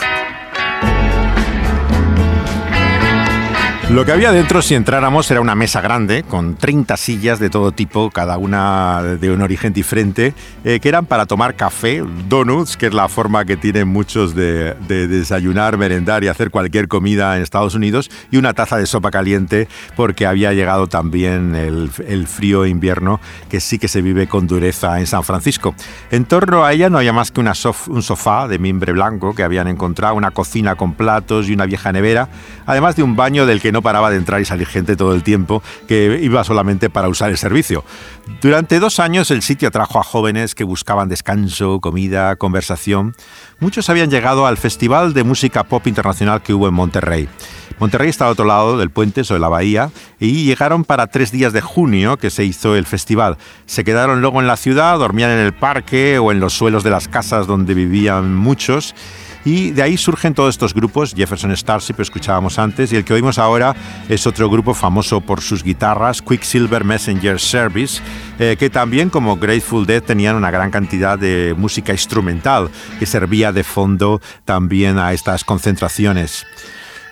Lo 3.93 4.05
que 4.05 4.13
había 4.13 4.31
dentro, 4.31 4.63
si 4.63 4.77
entráramos, 4.77 5.29
era 5.33 5.41
una 5.41 5.57
mesa 5.57 5.81
grande 5.81 6.23
con 6.23 6.55
30 6.55 6.97
sillas 6.97 7.41
de 7.41 7.51
todo 7.51 7.73
tipo, 7.73 8.09
cada 8.11 8.39
una 8.39 9.03
de 9.03 9.33
un 9.33 9.43
origen 9.43 9.73
diferente, 9.73 10.33
eh, 10.63 10.79
que 10.79 10.89
eran 10.89 11.07
para 11.07 11.27
tomar 11.27 11.57
café, 11.57 12.05
donuts, 12.29 12.77
que 12.77 12.87
es 12.87 12.95
la 12.95 13.09
forma 13.09 13.45
que 13.45 13.57
tienen 13.57 13.89
muchos 13.89 14.37
de, 14.37 14.77
desayunar, 14.87 15.77
merendar 15.77 16.23
y 16.23 16.29
hacer 16.29 16.53
cualquier 16.53 16.87
comida 16.87 17.37
en 17.37 17.43
Estados 17.43 17.75
Unidos, 17.75 18.13
y 18.31 18.37
una 18.37 18.55
taza 18.55 18.77
de 18.77 18.87
sopa 18.87 19.11
caliente, 19.11 19.67
porque 19.97 20.25
había 20.25 20.53
llegado 20.53 20.87
también 20.87 21.57
el, 21.57 21.91
frío 22.29 22.67
invierno, 22.67 23.21
que 23.49 23.59
sí 23.59 23.81
que 23.81 23.89
se 23.89 24.03
vive 24.03 24.29
con 24.29 24.47
dureza 24.47 25.01
en 25.01 25.09
San 25.09 25.25
Francisco. 25.25 25.75
En 26.13 26.27
torno 26.27 26.65
a 26.65 26.73
ella 26.73 26.91
no 26.91 26.99
había 26.99 27.13
más 27.13 27.33
que 27.33 27.41
una 27.41 27.55
un 27.89 28.03
sofá 28.05 28.47
de 28.47 28.61
mimbre 28.61 28.93
blanco 28.93 29.35
que 29.35 29.43
habían 29.43 29.67
encontrado, 29.67 30.15
una 30.15 30.31
cocina 30.31 30.77
con 30.77 30.95
platos 30.95 31.49
y 31.49 31.55
una 31.55 31.67
vieja 31.67 31.91
nevera, 31.91 32.29
además 32.67 32.95
de 32.95 33.03
un 33.03 33.17
baño 33.17 33.47
del 33.47 33.61
que 33.61 33.73
no 33.73 33.80
paraba 33.83 34.11
de 34.11 34.17
entrar 34.17 34.41
y 34.41 34.45
salir 34.45 34.67
gente 34.67 34.97
todo 34.97 35.15
el 35.15 35.23
tiempo 35.23 35.63
que 35.89 36.21
iba 36.23 36.43
solamente 36.45 36.91
para 36.91 37.09
usar 37.09 37.31
el 37.31 37.39
servicio. 37.39 37.85
Durante 38.41 38.81
dos 38.81 39.01
años 39.01 39.31
el 39.31 39.43
sitio 39.43 39.69
atrajo 39.69 39.99
a 39.99 40.03
jóvenes 40.03 40.55
que 40.55 40.65
buscaban 40.65 41.09
descanso, 41.09 41.81
comida, 41.81 42.37
conversación. 42.37 43.15
Muchos 43.59 43.91
habían 43.91 44.11
llegado 44.11 44.47
al 44.47 44.57
Festival 44.57 45.13
de 45.13 45.25
Música 45.25 45.65
Pop 45.65 45.87
Internacional 45.87 46.43
que 46.43 46.55
hubo 46.55 46.69
en 46.69 46.75
Monterrey. 46.75 47.29
Monterrey 47.79 48.11
está 48.11 48.27
al 48.27 48.33
otro 48.33 48.45
lado 48.45 48.77
del 48.77 48.91
puente, 48.91 49.25
sobre 49.25 49.41
la 49.41 49.49
bahía, 49.49 49.91
y 50.19 50.45
llegaron 50.45 50.85
para 50.85 51.07
tres 51.07 51.33
días 51.33 51.55
de 51.55 51.63
junio 51.63 52.19
que 52.19 52.29
se 52.29 52.45
hizo 52.45 52.77
el 52.77 52.85
festival. 52.85 53.39
Se 53.65 53.85
quedaron 53.85 54.21
luego 54.21 54.41
en 54.41 54.47
la 54.47 54.57
ciudad, 54.57 54.99
dormían 54.99 55.31
en 55.31 55.39
el 55.39 55.55
parque 55.55 56.19
o 56.19 56.31
en 56.31 56.41
los 56.41 56.53
suelos 56.53 56.85
de 56.85 56.91
las 56.91 57.09
casas 57.09 57.47
donde 57.47 57.73
vivían 57.73 58.35
muchos 58.35 58.95
y 59.45 59.71
de 59.71 59.83
ahí 59.83 59.97
surgen 59.97 60.35
todos 60.35 60.55
estos 60.55 60.75
grupos, 60.75 61.15
Jefferson 61.17 61.57
Starship 61.57 61.95
escuchábamos 61.99 62.59
antes, 62.59 62.93
y 62.93 62.97
el 62.97 63.05
que 63.05 63.15
oímos 63.15 63.39
ahora 63.39 63.75
es 64.09 64.27
otro 64.27 64.51
grupo 64.51 64.75
famoso 64.75 65.21
por 65.21 65.41
sus 65.41 65.63
guitarras, 65.63 66.21
Quicksilver 66.21 66.85
Messenger 66.85 67.41
Service, 67.41 68.03
eh, 68.39 68.57
que 68.59 68.69
también 68.69 69.09
como 69.09 69.37
Grateful 69.37 69.87
Dead 69.87 70.03
tenían 70.03 70.37
una 70.37 70.51
gran 70.51 70.71
cantidad 70.71 71.19
de 71.19 71.55
música 71.57 71.93
instrumental 71.93 72.71
que 72.99 73.07
servía 73.07 73.53
de 73.53 73.65
fondo 73.65 74.21
también 74.45 74.99
a 74.99 75.13
estas 75.15 75.45
concentraciones. 75.45 76.47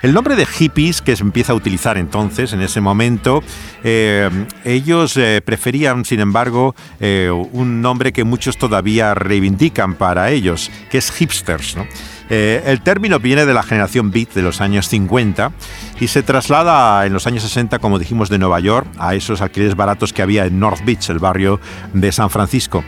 El 0.00 0.12
nombre 0.12 0.36
de 0.36 0.46
hippies 0.46 1.02
que 1.02 1.16
se 1.16 1.24
empieza 1.24 1.52
a 1.52 1.56
utilizar 1.56 1.98
entonces, 1.98 2.52
en 2.52 2.60
ese 2.60 2.80
momento, 2.80 3.42
eh, 3.82 4.30
ellos 4.64 5.16
eh, 5.16 5.42
preferían, 5.44 6.04
sin 6.04 6.20
embargo, 6.20 6.76
un 7.00 7.80
nombre 7.80 8.12
que 8.12 8.22
muchos 8.22 8.58
todavía 8.58 9.14
reivindican 9.14 9.94
para 9.94 10.30
ellos, 10.30 10.70
que 10.88 10.98
es 10.98 11.10
hipsters. 11.10 11.76
¿no? 11.76 11.84
Eh, 12.30 12.62
el 12.66 12.82
término 12.82 13.18
viene 13.18 13.46
de 13.46 13.54
la 13.54 13.62
generación 13.62 14.10
beat 14.10 14.34
de 14.34 14.42
los 14.42 14.60
años 14.60 14.88
50 14.88 15.52
y 16.00 16.08
se 16.08 16.22
traslada 16.22 17.06
en 17.06 17.12
los 17.12 17.26
años 17.26 17.42
60, 17.42 17.78
como 17.78 17.98
dijimos, 17.98 18.28
de 18.28 18.38
Nueva 18.38 18.60
York 18.60 18.86
a 18.98 19.14
esos 19.14 19.40
alquileres 19.40 19.76
baratos 19.76 20.12
que 20.12 20.22
había 20.22 20.46
en 20.46 20.60
North 20.60 20.84
Beach, 20.84 21.08
el 21.10 21.18
barrio 21.18 21.60
de 21.92 22.12
San 22.12 22.30
Francisco. 22.30 22.84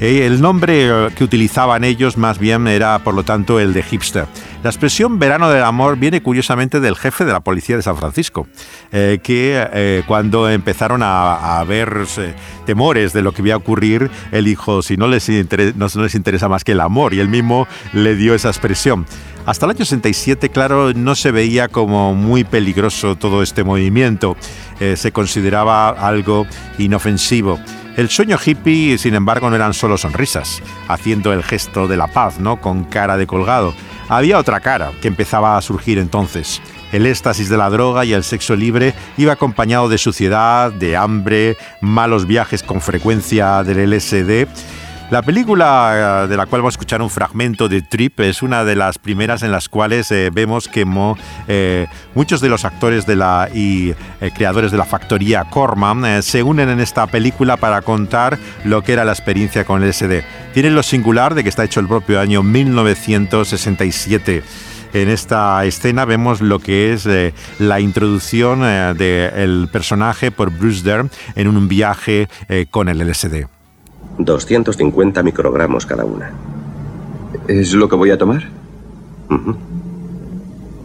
Eh, 0.00 0.24
el 0.24 0.40
nombre 0.40 0.88
eh, 0.88 1.08
que 1.14 1.24
utilizaban 1.24 1.84
ellos 1.84 2.16
más 2.16 2.38
bien 2.38 2.66
era, 2.66 2.98
por 3.00 3.14
lo 3.14 3.22
tanto, 3.22 3.60
el 3.60 3.74
de 3.74 3.82
hipster. 3.82 4.26
La 4.62 4.70
expresión 4.70 5.18
verano 5.18 5.50
del 5.50 5.62
amor 5.62 5.98
viene 5.98 6.22
curiosamente 6.22 6.80
del 6.80 6.96
jefe 6.96 7.26
de 7.26 7.32
la 7.32 7.40
policía 7.40 7.76
de 7.76 7.82
San 7.82 7.98
Francisco, 7.98 8.48
eh, 8.92 9.20
que 9.22 10.02
cuando 10.06 10.48
empezaron 10.48 11.02
a, 11.02 11.62
ver 11.68 12.06
temores 12.64 13.12
de 13.12 13.22
lo 13.22 13.32
que 13.32 13.42
iba 13.42 13.54
a 13.54 13.58
ocurrir, 13.58 14.10
él 14.32 14.46
dijo, 14.46 14.82
si 14.82 14.96
no 14.96 15.06
les, 15.06 15.28
no 15.76 15.88
les 16.02 16.14
interesa 16.14 16.48
más 16.48 16.64
que 16.64 16.72
el 16.72 16.80
amor, 16.80 17.12
y 17.12 17.20
él 17.20 17.28
mismo 17.28 17.66
le 17.92 18.16
dio 18.16 18.34
esa 18.34 18.48
expresión. 18.48 19.06
Hasta 19.46 19.66
el 19.66 19.70
año 19.70 19.84
67, 19.84 20.48
claro, 20.50 20.92
no 20.94 21.14
se 21.14 21.30
veía 21.30 21.68
como 21.68 22.14
muy 22.14 22.44
peligroso 22.44 23.16
todo 23.16 23.42
este 23.42 23.64
movimiento, 23.64 24.36
se 24.94 25.12
consideraba 25.12 25.90
algo 25.90 26.46
inofensivo. 26.78 27.58
El 27.96 28.08
sueño 28.08 28.38
hippie, 28.44 28.98
sin 28.98 29.14
embargo, 29.14 29.50
no 29.50 29.56
eran 29.56 29.74
solo 29.74 29.98
sonrisas, 29.98 30.62
haciendo 30.88 31.32
el 31.32 31.42
gesto 31.42 31.88
de 31.88 31.96
la 31.96 32.06
paz, 32.06 32.38
¿no? 32.38 32.60
Con 32.60 32.84
cara 32.84 33.16
de 33.16 33.26
colgado. 33.26 33.74
Había 34.08 34.38
otra 34.38 34.60
cara 34.60 34.92
que 35.02 35.08
empezaba 35.08 35.56
a 35.56 35.62
surgir 35.62 35.98
entonces. 35.98 36.62
El 36.92 37.06
éxtasis 37.06 37.48
de 37.48 37.56
la 37.56 37.70
droga 37.70 38.04
y 38.04 38.12
el 38.12 38.24
sexo 38.24 38.56
libre 38.56 38.94
iba 39.16 39.32
acompañado 39.32 39.88
de 39.88 39.98
suciedad, 39.98 40.72
de 40.72 40.96
hambre, 40.96 41.56
malos 41.80 42.26
viajes 42.26 42.62
con 42.62 42.80
frecuencia 42.80 43.62
del 43.62 43.90
LSD 43.90 44.48
la 45.10 45.22
película 45.22 46.24
eh, 46.24 46.28
de 46.28 46.36
la 46.36 46.46
cual 46.46 46.62
vamos 46.62 46.74
a 46.74 46.76
escuchar 46.76 47.02
un 47.02 47.10
fragmento 47.10 47.68
de 47.68 47.82
Trip 47.82 48.20
es 48.20 48.42
una 48.42 48.64
de 48.64 48.76
las 48.76 48.98
primeras 48.98 49.42
en 49.42 49.50
las 49.50 49.68
cuales 49.68 50.12
eh, 50.12 50.30
vemos 50.32 50.68
que 50.68 50.86
eh, 51.48 51.88
muchos 52.14 52.40
de 52.40 52.48
los 52.48 52.64
actores 52.64 53.06
de 53.06 53.16
la, 53.16 53.48
y 53.52 53.92
creadores 54.34 54.70
de 54.70 54.78
la 54.78 54.84
factoría 54.84 55.46
Corman 55.50 56.22
se 56.22 56.44
unen 56.44 56.68
en 56.68 56.78
esta 56.78 57.08
película 57.08 57.56
para 57.56 57.82
contar 57.82 58.38
lo 58.64 58.82
que 58.82 58.92
era 58.92 59.04
la 59.04 59.10
experiencia 59.12 59.64
con 59.64 59.82
el 59.82 59.92
SD. 59.92 60.22
Tiene 60.54 60.70
lo 60.70 60.84
singular 60.84 61.34
de 61.34 61.42
que 61.42 61.48
está 61.48 61.64
hecho 61.64 61.80
el 61.80 61.88
propio 61.88 62.20
año 62.20 62.44
1967 62.44 64.44
en 64.92 65.08
esta 65.08 65.64
escena 65.64 66.04
vemos 66.04 66.40
lo 66.40 66.58
que 66.58 66.92
es 66.92 67.08
la 67.60 67.80
introducción 67.80 68.62
del 68.96 69.68
personaje 69.70 70.32
por 70.32 70.50
Bruce 70.50 70.82
Dern 70.82 71.08
en 71.36 71.46
un 71.46 71.68
viaje 71.68 72.28
con 72.70 72.88
el 72.88 72.98
LSD. 72.98 73.59
250 74.24 75.22
microgramos 75.22 75.86
cada 75.86 76.04
una. 76.04 76.30
¿Es 77.48 77.72
lo 77.72 77.88
que 77.88 77.96
voy 77.96 78.10
a 78.10 78.18
tomar? 78.18 78.44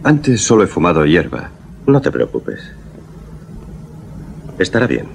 Antes 0.02 0.40
solo 0.42 0.64
he 0.64 0.66
fumado 0.66 1.04
hierba. 1.04 1.50
No 1.86 2.00
te 2.00 2.10
preocupes. 2.10 2.60
Estará 4.58 4.86
bien. 4.86 5.06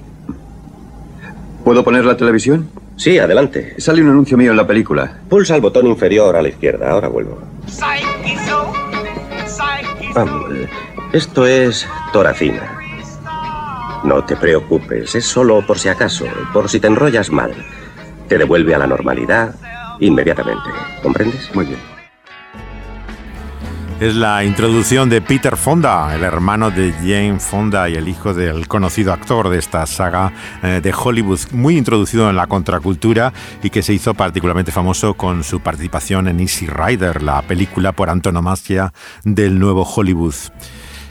¿Puedo 1.64 1.84
poner 1.84 2.04
la 2.04 2.16
televisión? 2.16 2.68
Sí, 2.96 3.18
adelante. 3.18 3.74
Sale 3.78 4.02
un 4.02 4.10
anuncio 4.10 4.36
mío 4.36 4.50
en 4.50 4.56
la 4.56 4.66
película. 4.66 5.20
Pulsa 5.28 5.56
el 5.56 5.60
botón 5.60 5.86
inferior 5.86 6.36
a 6.36 6.42
la 6.42 6.48
izquierda. 6.48 6.90
Ahora 6.90 7.08
vuelvo. 7.08 7.38
Vamos. 10.14 10.44
Esto 11.12 11.46
es 11.46 11.86
toracina. 12.12 12.78
No 14.04 14.24
te 14.24 14.36
preocupes, 14.36 15.14
es 15.14 15.24
solo 15.24 15.64
por 15.64 15.78
si 15.78 15.88
acaso, 15.88 16.24
por 16.52 16.68
si 16.68 16.80
te 16.80 16.88
enrollas 16.88 17.30
mal 17.30 17.54
te 18.32 18.38
devuelve 18.38 18.74
a 18.74 18.78
la 18.78 18.86
normalidad 18.86 19.54
inmediatamente. 20.00 20.70
¿Comprendes? 21.02 21.54
Muy 21.54 21.66
bien. 21.66 21.78
Es 24.00 24.14
la 24.16 24.42
introducción 24.42 25.10
de 25.10 25.20
Peter 25.20 25.54
Fonda, 25.58 26.14
el 26.14 26.22
hermano 26.22 26.70
de 26.70 26.92
Jane 26.92 27.38
Fonda 27.38 27.90
y 27.90 27.94
el 27.94 28.08
hijo 28.08 28.32
del 28.32 28.68
conocido 28.68 29.12
actor 29.12 29.50
de 29.50 29.58
esta 29.58 29.84
saga 29.84 30.32
eh, 30.62 30.80
de 30.82 30.94
Hollywood, 30.94 31.40
muy 31.52 31.76
introducido 31.76 32.30
en 32.30 32.36
la 32.36 32.46
contracultura 32.46 33.34
y 33.62 33.68
que 33.68 33.82
se 33.82 33.92
hizo 33.92 34.14
particularmente 34.14 34.72
famoso 34.72 35.12
con 35.12 35.44
su 35.44 35.60
participación 35.60 36.26
en 36.26 36.40
Easy 36.40 36.66
Rider, 36.66 37.22
la 37.22 37.42
película 37.42 37.92
por 37.92 38.08
antonomasia 38.08 38.94
del 39.24 39.58
nuevo 39.58 39.82
Hollywood. 39.82 40.34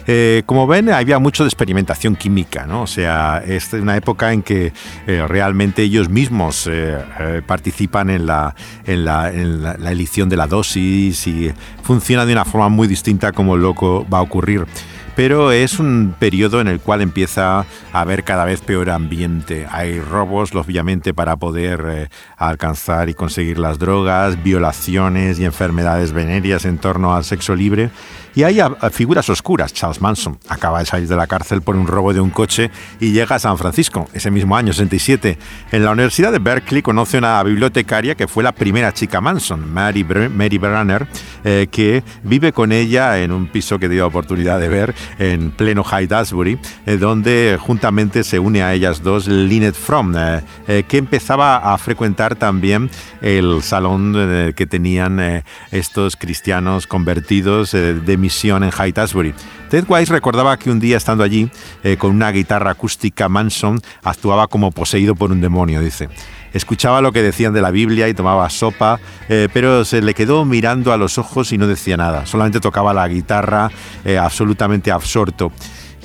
Eh, 0.08 0.43
como 0.46 0.67
ven, 0.67 0.89
había 0.89 1.20
mucho 1.20 1.43
de 1.43 1.48
experimentación 1.48 2.15
química, 2.15 2.65
¿no? 2.65 2.84
O 2.84 2.88
sea, 2.88 3.43
es 3.46 3.72
una 3.74 3.96
época 3.96 4.34
en 4.34 4.41
que 4.41 4.74
eh, 5.08 5.25
realmente 5.27 5.84
ellos 5.84 6.10
mismos 6.10 6.67
eh, 6.72 7.41
participan 7.46 8.10
en 8.10 8.25
la, 8.25 8.55
en, 8.86 9.05
la, 9.05 9.31
la, 9.31 9.91
elección 9.91 10.29
de 10.29 10.38
la 10.38 10.48
dosis 10.48 11.27
y 11.27 11.51
funciona 11.84 12.25
de 12.25 12.34
una 12.34 12.46
forma 12.46 12.70
muy 12.70 12.88
distinta 12.88 13.31
como 13.31 13.58
loco 13.58 14.05
va 14.12 14.20
a 14.20 14.22
ocurrir 14.22 14.65
pero 15.13 15.51
es 15.51 15.77
un 15.77 16.15
periodo 16.17 16.62
en 16.62 16.67
el 16.67 16.79
cual 16.79 17.01
empieza 17.01 17.60
a 17.60 17.65
haber 17.91 18.24
cada 18.24 18.46
vez 18.46 18.62
peor 18.62 18.89
ambiente. 18.89 19.67
Hay 19.70 20.00
robos, 20.00 20.55
obviamente, 20.55 21.13
para 21.13 21.36
poder 21.36 22.10
alcanzar 22.38 23.10
y 23.10 23.13
conseguir 23.13 23.60
las 23.60 23.77
drogas, 23.77 24.41
violaciones 24.41 25.38
y 25.38 25.46
enfermedades 25.46 26.13
venéreas 26.13 26.63
en 26.63 26.77
torno 26.77 27.13
al 27.13 27.25
sexo 27.25 27.55
libre. 27.55 27.91
Y 28.34 28.44
hay 28.44 28.60
figuras 28.92 29.30
oscuras. 29.30 29.74
Charles 29.74 30.00
Manson 30.00 30.40
acaba 30.48 30.80
de 30.80 30.86
salir 30.86 31.08
de 31.08 31.16
la 31.16 31.28
cárcel 31.28 31.62
por 31.62 31.76
un 31.76 31.88
robo 31.88 32.14
de 32.14 32.22
un 32.22 32.30
coche 32.30 32.72
y 33.00 33.12
llega 33.12 33.36
a 33.36 33.40
San 33.40 33.58
Francisco 33.58 34.08
ese 34.14 34.32
mismo 34.32 34.56
año, 34.56 34.72
67. 34.72 35.38
En 35.72 35.84
la 35.84 35.92
Universidad 35.92 36.32
de 36.32 36.40
Berkeley 36.40 36.82
conoce 36.82 37.18
una 37.18 37.44
bibliotecaria 37.44 38.16
que 38.16 38.28
fue 38.28 38.44
la 38.44 38.54
primera 38.54 38.94
chica 38.94 39.20
Manson, 39.20 39.72
Mary, 39.72 40.04
Mary 40.04 40.58
Branner, 40.58 41.08
eh, 41.44 41.68
que 41.70 42.04
vive 42.24 42.54
con 42.54 42.72
ella 42.72 43.20
en 43.20 43.32
un 43.32 43.48
piso 43.48 43.80
que 43.80 43.90
dio 43.90 44.08
oportunidad 44.08 44.60
de 44.60 44.70
ver 44.70 44.96
en 45.20 45.52
pleno 45.52 45.84
High 45.84 46.08
Asbury, 46.12 46.58
eh, 46.86 46.98
donde 46.98 47.58
juntamente 47.60 48.24
se 48.24 48.40
une 48.40 48.64
a 48.64 48.74
ellas 48.74 49.04
dos 49.04 49.28
Lynette 49.28 49.76
Fromm, 49.76 50.14
eh, 50.16 50.84
que 50.88 50.98
empezaba 50.98 51.74
a 51.74 51.78
frecuentar 51.78 52.36
también 52.36 52.90
el 53.22 53.62
salón 53.62 54.54
que 54.56 54.66
tenían 54.66 55.44
estos 55.72 56.16
cristianos 56.16 56.88
convertidos 56.88 57.72
de 57.72 58.18
misión 58.22 58.63
en 58.63 58.72
Haight-Ashbury. 58.72 59.34
Ted 59.70 59.86
Wise 59.88 60.12
recordaba 60.12 60.58
que 60.58 60.70
un 60.70 60.80
día 60.80 60.98
estando 60.98 61.24
allí, 61.24 61.50
eh, 61.84 61.98
con 61.98 62.12
una 62.12 62.32
guitarra 62.32 62.72
acústica 62.72 63.28
Manson, 63.28 63.82
actuaba 64.04 64.48
como 64.48 64.72
poseído 64.72 65.16
por 65.16 65.32
un 65.32 65.42
demonio, 65.42 65.82
dice. 65.82 66.10
Escuchaba 66.54 67.01
lo 67.01 67.12
que 67.12 67.22
decían 67.22 67.54
de 67.54 67.62
la 67.62 67.72
Biblia 67.72 68.10
y 68.10 68.13
tomaba 68.13 68.50
sopa, 68.50 69.00
eh, 69.30 69.48
pero 69.54 69.86
se 69.86 70.01
le 70.01 70.13
quedó 70.13 70.44
mirando 70.44 70.92
a 70.92 70.98
los 70.98 71.18
ojos 71.18 71.51
y 71.54 71.58
no 71.58 71.68
decía 71.68 71.98
nada. 71.98 72.25
Solamente 72.25 72.60
tocaba 72.60 72.94
la 72.94 73.08
guitarra 73.08 73.72
eh, 74.04 74.18
absolutamente 74.18 74.92
absorto. 74.92 75.51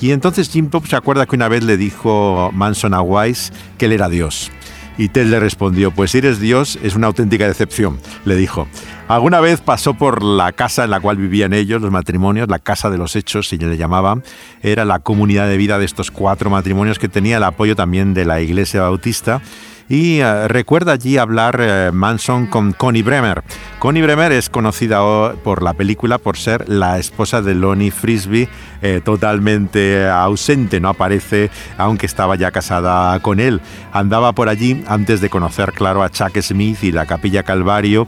Y 0.01 0.13
entonces 0.13 0.51
Jim 0.51 0.69
Pop 0.69 0.87
se 0.87 0.95
acuerda 0.95 1.27
que 1.27 1.37
una 1.37 1.49
vez 1.49 1.65
le 1.65 1.77
dijo 1.77 2.51
Manson 2.53 2.95
a 2.95 3.01
Wise 3.01 3.53
que 3.79 3.87
él 3.87 3.93
era 3.93 4.09
Dios. 4.09 4.51
Y 4.99 5.09
Ted 5.09 5.27
le 5.27 5.41
respondió, 5.41 5.91
pues 5.91 6.13
si 6.13 6.19
eres 6.19 6.41
Dios 6.41 6.79
es 6.83 6.95
una 6.95 7.07
auténtica 7.07 7.47
decepción, 7.47 7.99
le 8.25 8.37
dijo. 8.37 8.67
Alguna 9.09 9.41
vez 9.41 9.61
pasó 9.61 9.95
por 9.95 10.23
la 10.23 10.53
casa 10.53 10.85
en 10.85 10.91
la 10.91 11.01
cual 11.01 11.17
vivían 11.17 11.53
ellos, 11.53 11.83
los 11.83 11.91
matrimonios, 11.91 12.49
la 12.49 12.59
casa 12.59 12.91
de 12.91 12.99
los 12.99 13.15
hechos, 13.15 13.49
si 13.49 13.59
le 13.59 13.77
llamaban. 13.77 14.25
Era 14.63 14.85
la 14.85 14.99
comunidad 14.99 15.49
de 15.49 15.57
vida 15.57 15.79
de 15.79 15.85
estos 15.85 16.11
cuatro 16.11 16.51
matrimonios 16.51 16.99
que 16.99 17.09
tenía 17.09 17.37
el 17.37 17.45
apoyo 17.45 17.77
también 17.77 18.15
de 18.15 18.25
la 18.25 18.41
iglesia 18.41 18.83
bautista 18.83 19.43
y 19.89 20.21
eh, 20.21 20.49
recuerda 20.49 20.93
allí 20.93 21.17
hablar 21.17 21.59
eh, 21.61 21.91
Manson 21.93 22.47
con 22.47 22.73
Connie 22.73 23.03
Bremer. 23.03 23.43
Connie 23.79 24.03
Bremer 24.03 24.33
es 24.33 24.51
conocida 24.51 25.33
por 25.45 25.63
la 25.63 25.75
película 25.75 26.19
por 26.19 26.37
ser 26.37 26.69
la 26.69 26.99
esposa 26.99 27.43
de 27.43 27.55
Lonnie 27.55 27.91
Frisbee, 27.91 28.49
eh, 28.83 29.01
totalmente 29.05 30.09
ausente, 30.09 30.81
no 30.81 30.89
aparece 30.89 31.51
aunque 31.79 32.07
estaba 32.07 32.37
ya 32.37 32.51
casada 32.51 33.19
con 33.21 33.39
él. 33.41 33.61
Andaba 33.93 34.33
por 34.33 34.49
allí 34.49 34.83
antes 34.89 35.21
de 35.21 35.31
conocer, 35.31 35.73
claro, 35.73 36.03
a 36.03 36.11
Chuck 36.11 36.39
Smith 36.41 36.83
y 36.83 36.93
la 36.93 37.07
Capilla 37.07 37.43
Calvario, 37.43 38.07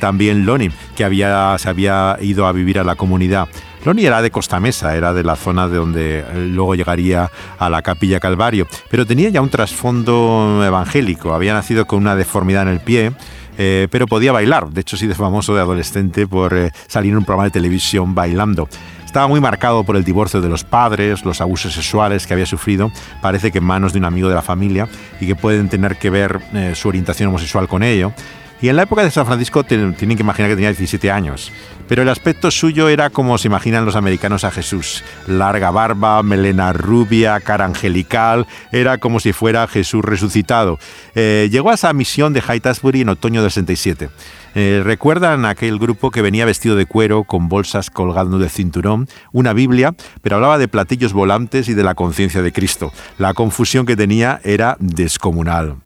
también 0.00 0.46
Lonnie, 0.46 0.72
que 0.96 1.04
había, 1.04 1.56
se 1.58 1.68
había 1.68 2.16
ido 2.20 2.46
a 2.46 2.52
vivir 2.52 2.78
a 2.78 2.84
la 2.84 2.96
comunidad. 2.96 3.48
Lonnie 3.84 4.06
era 4.06 4.22
de 4.22 4.30
Costa 4.30 4.60
Mesa, 4.60 4.96
era 4.96 5.12
de 5.12 5.22
la 5.22 5.36
zona 5.36 5.68
de 5.68 5.76
donde 5.76 6.20
eh, 6.20 6.48
luego 6.48 6.74
llegaría 6.74 7.30
a 7.58 7.68
la 7.68 7.82
Capilla 7.82 8.18
Calvario, 8.18 8.66
pero 8.88 9.04
tenía 9.04 9.28
ya 9.28 9.42
un 9.42 9.50
trasfondo 9.50 10.62
evangélico, 10.64 11.34
había 11.34 11.52
nacido 11.52 11.86
con 11.86 11.98
una 11.98 12.16
deformidad 12.16 12.62
en 12.62 12.68
el 12.68 12.80
pie, 12.80 13.12
eh, 13.58 13.86
pero 13.90 14.06
podía 14.06 14.32
bailar, 14.32 14.70
de 14.70 14.80
hecho 14.80 14.96
sí 14.96 15.06
de 15.06 15.14
famoso 15.14 15.54
de 15.54 15.60
adolescente 15.60 16.26
por 16.26 16.54
eh, 16.54 16.70
salir 16.86 17.12
en 17.12 17.18
un 17.18 17.24
programa 17.24 17.44
de 17.44 17.50
televisión 17.50 18.14
bailando. 18.14 18.70
Estaba 19.04 19.28
muy 19.28 19.40
marcado 19.40 19.84
por 19.84 19.96
el 19.96 20.02
divorcio 20.02 20.40
de 20.40 20.48
los 20.48 20.64
padres, 20.64 21.22
los 21.24 21.42
abusos 21.42 21.74
sexuales 21.74 22.26
que 22.26 22.32
había 22.32 22.46
sufrido, 22.46 22.90
parece 23.20 23.52
que 23.52 23.58
en 23.58 23.64
manos 23.64 23.92
de 23.92 23.98
un 23.98 24.06
amigo 24.06 24.30
de 24.30 24.34
la 24.34 24.42
familia, 24.42 24.88
y 25.20 25.26
que 25.26 25.36
pueden 25.36 25.68
tener 25.68 25.98
que 25.98 26.10
ver 26.10 26.40
su 26.74 26.88
orientación 26.88 27.28
homosexual 27.28 27.68
con 27.68 27.84
ello. 27.84 28.12
Y 28.60 28.68
en 28.68 28.76
la 28.76 28.84
época 28.84 29.02
de 29.02 29.10
San 29.10 29.26
Francisco 29.26 29.64
tienen 29.64 29.94
que 29.94 30.04
imaginar 30.04 30.50
que 30.50 30.54
tenía 30.54 30.70
17 30.70 31.10
años. 31.10 31.52
Pero 31.88 32.02
el 32.02 32.08
aspecto 32.08 32.50
suyo 32.50 32.88
era 32.88 33.10
como 33.10 33.36
se 33.36 33.48
imaginan 33.48 33.84
los 33.84 33.96
americanos 33.96 34.44
a 34.44 34.50
Jesús. 34.50 35.04
Larga 35.26 35.70
barba, 35.70 36.22
melena 36.22 36.72
rubia, 36.72 37.38
cara 37.40 37.66
angelical. 37.66 38.46
Era 38.72 38.98
como 38.98 39.20
si 39.20 39.32
fuera 39.32 39.66
Jesús 39.66 40.02
resucitado. 40.02 40.78
Eh, 41.14 41.48
llegó 41.50 41.70
a 41.70 41.74
esa 41.74 41.92
misión 41.92 42.32
de 42.32 42.40
Haight-Ashbury 42.40 43.02
en 43.02 43.10
otoño 43.10 43.42
del 43.42 43.50
67. 43.50 44.08
Eh, 44.54 44.82
¿Recuerdan 44.84 45.44
aquel 45.44 45.78
grupo 45.78 46.10
que 46.10 46.22
venía 46.22 46.46
vestido 46.46 46.76
de 46.76 46.86
cuero, 46.86 47.24
con 47.24 47.48
bolsas 47.48 47.90
colgando 47.90 48.38
del 48.38 48.50
cinturón, 48.50 49.08
una 49.32 49.52
Biblia, 49.52 49.94
pero 50.22 50.36
hablaba 50.36 50.58
de 50.58 50.68
platillos 50.68 51.12
volantes 51.12 51.68
y 51.68 51.74
de 51.74 51.82
la 51.82 51.94
conciencia 51.94 52.40
de 52.40 52.52
Cristo? 52.52 52.92
La 53.18 53.34
confusión 53.34 53.84
que 53.84 53.96
tenía 53.96 54.40
era 54.44 54.76
descomunal. 54.78 55.78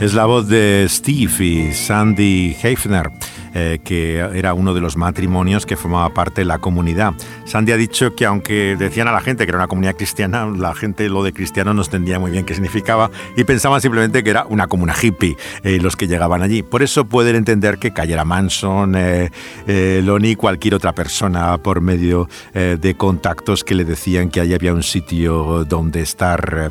Es 0.00 0.14
la 0.14 0.26
voz 0.26 0.46
de 0.46 0.86
Steve 0.88 1.44
y 1.44 1.72
Sandy 1.72 2.56
Hefner, 2.62 3.10
eh, 3.52 3.80
que 3.82 4.18
era 4.18 4.54
uno 4.54 4.72
de 4.72 4.80
los 4.80 4.96
matrimonios 4.96 5.66
que 5.66 5.76
formaba 5.76 6.14
parte 6.14 6.42
de 6.42 6.44
la 6.44 6.58
comunidad. 6.58 7.14
Sandy 7.46 7.72
ha 7.72 7.76
dicho 7.76 8.14
que 8.14 8.24
aunque 8.24 8.76
decían 8.78 9.08
a 9.08 9.12
la 9.12 9.20
gente 9.20 9.44
que 9.44 9.50
era 9.50 9.58
una 9.58 9.66
comunidad 9.66 9.96
cristiana, 9.96 10.46
la 10.46 10.72
gente 10.76 11.08
lo 11.08 11.24
de 11.24 11.32
cristiano 11.32 11.74
no 11.74 11.82
entendía 11.82 12.20
muy 12.20 12.30
bien 12.30 12.44
qué 12.44 12.54
significaba 12.54 13.10
y 13.36 13.42
pensaban 13.42 13.80
simplemente 13.80 14.22
que 14.22 14.30
era 14.30 14.46
una 14.48 14.68
comuna 14.68 14.94
hippie 15.02 15.36
eh, 15.64 15.80
los 15.80 15.96
que 15.96 16.06
llegaban 16.06 16.42
allí. 16.42 16.62
Por 16.62 16.84
eso 16.84 17.04
pueden 17.04 17.34
entender 17.34 17.78
que 17.78 17.92
cayera 17.92 18.24
Manson, 18.24 18.94
eh, 18.94 19.32
eh 19.66 20.00
Lonnie, 20.04 20.36
cualquier 20.36 20.76
otra 20.76 20.92
persona 20.92 21.58
por 21.58 21.80
medio 21.80 22.28
de 22.54 22.94
contactos 22.96 23.64
que 23.64 23.74
le 23.74 23.84
decían 23.84 24.30
que 24.30 24.40
allí 24.40 24.54
había 24.54 24.72
un 24.72 24.84
sitio 24.84 25.64
donde 25.64 26.02
estar. 26.02 26.70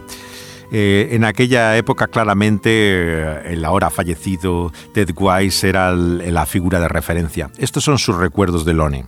Eh, 0.72 1.10
en 1.12 1.24
aquella 1.24 1.78
época 1.78 2.08
claramente 2.08 2.70
eh, 2.70 3.54
el 3.54 3.64
ahora 3.64 3.90
fallecido 3.90 4.74
Ted 4.94 5.10
Wise 5.18 5.70
era 5.70 5.94
la 5.94 6.46
figura 6.46 6.80
de 6.80 6.88
referencia. 6.88 7.50
Estos 7.58 7.84
son 7.84 7.98
sus 7.98 8.18
recuerdos 8.18 8.66
de 8.66 8.74
Lonnie. 8.74 9.06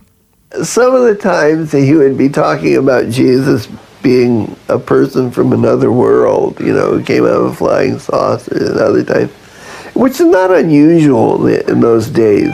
Some 0.64 0.96
of 0.96 1.06
the 1.06 1.14
times 1.14 1.72
he 1.72 1.94
would 1.94 2.16
be 2.16 2.28
talking 2.28 2.76
about 2.76 3.10
Jesus 3.10 3.68
being 4.02 4.56
a 4.68 4.78
person 4.78 5.30
from 5.30 5.52
another 5.52 5.90
world, 5.90 6.58
you 6.58 6.72
know, 6.72 6.92
who 6.92 7.02
came 7.04 7.24
out 7.24 7.34
of 7.34 7.52
a 7.52 7.54
flying 7.54 7.98
saucer 7.98 8.56
and 8.56 8.80
other 8.80 9.04
times, 9.04 9.30
which 9.94 10.18
is 10.18 10.26
not 10.26 10.50
unusual 10.50 11.46
in 11.46 11.80
those 11.80 12.08
days. 12.08 12.50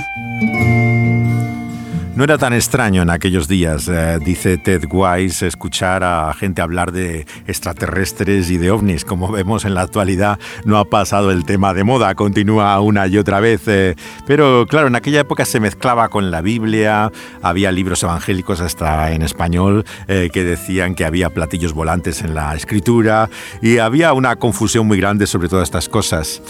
No 2.16 2.25
era 2.25 2.38
tan 2.38 2.54
extraño 2.54 3.02
en 3.02 3.11
aquellos 3.11 3.46
días, 3.46 3.88
eh, 3.88 4.18
dice 4.25 4.56
Ted 4.56 4.85
Wise, 4.90 5.46
escuchar 5.46 6.02
a 6.02 6.32
gente 6.32 6.62
hablar 6.62 6.90
de 6.90 7.26
extraterrestres 7.46 8.50
y 8.50 8.56
de 8.56 8.70
ovnis. 8.70 9.04
Como 9.04 9.30
vemos 9.30 9.66
en 9.66 9.75
la 9.75 9.82
actualidad, 9.82 10.38
no 10.64 10.78
ha 10.78 10.87
pasado 10.87 11.30
el 11.30 11.44
tema 11.44 11.75
de 11.75 11.85
moda, 11.85 12.14
continúa 12.14 12.80
una 12.80 13.06
y 13.06 13.18
otra 13.18 13.38
vez. 13.40 13.68
Eh, 13.68 13.96
pero 14.26 14.64
claro, 14.66 14.87
en 14.87 14.96
aquella 14.96 15.20
época 15.20 15.44
se 15.44 15.61
mezclaba 15.61 16.08
con 16.08 16.30
la 16.30 16.40
Biblia, 16.40 17.12
había 17.42 17.70
libros 17.70 18.02
evangélicos 18.02 18.62
hasta 18.62 19.12
en 19.12 19.20
español 19.20 19.85
eh, 20.08 20.30
que 20.32 20.42
decían 20.42 20.94
que 20.94 21.04
había 21.04 21.28
platillos 21.28 21.75
volantes 21.75 22.23
en 22.23 22.35
la 22.35 22.54
escritura 22.54 23.28
y 23.60 23.76
había 23.76 24.14
una 24.14 24.36
confusión 24.36 24.86
muy 24.86 24.99
grande 24.99 25.26
sobre 25.26 25.50
todas 25.50 25.64
estas 25.64 25.90
cosas. 25.90 26.40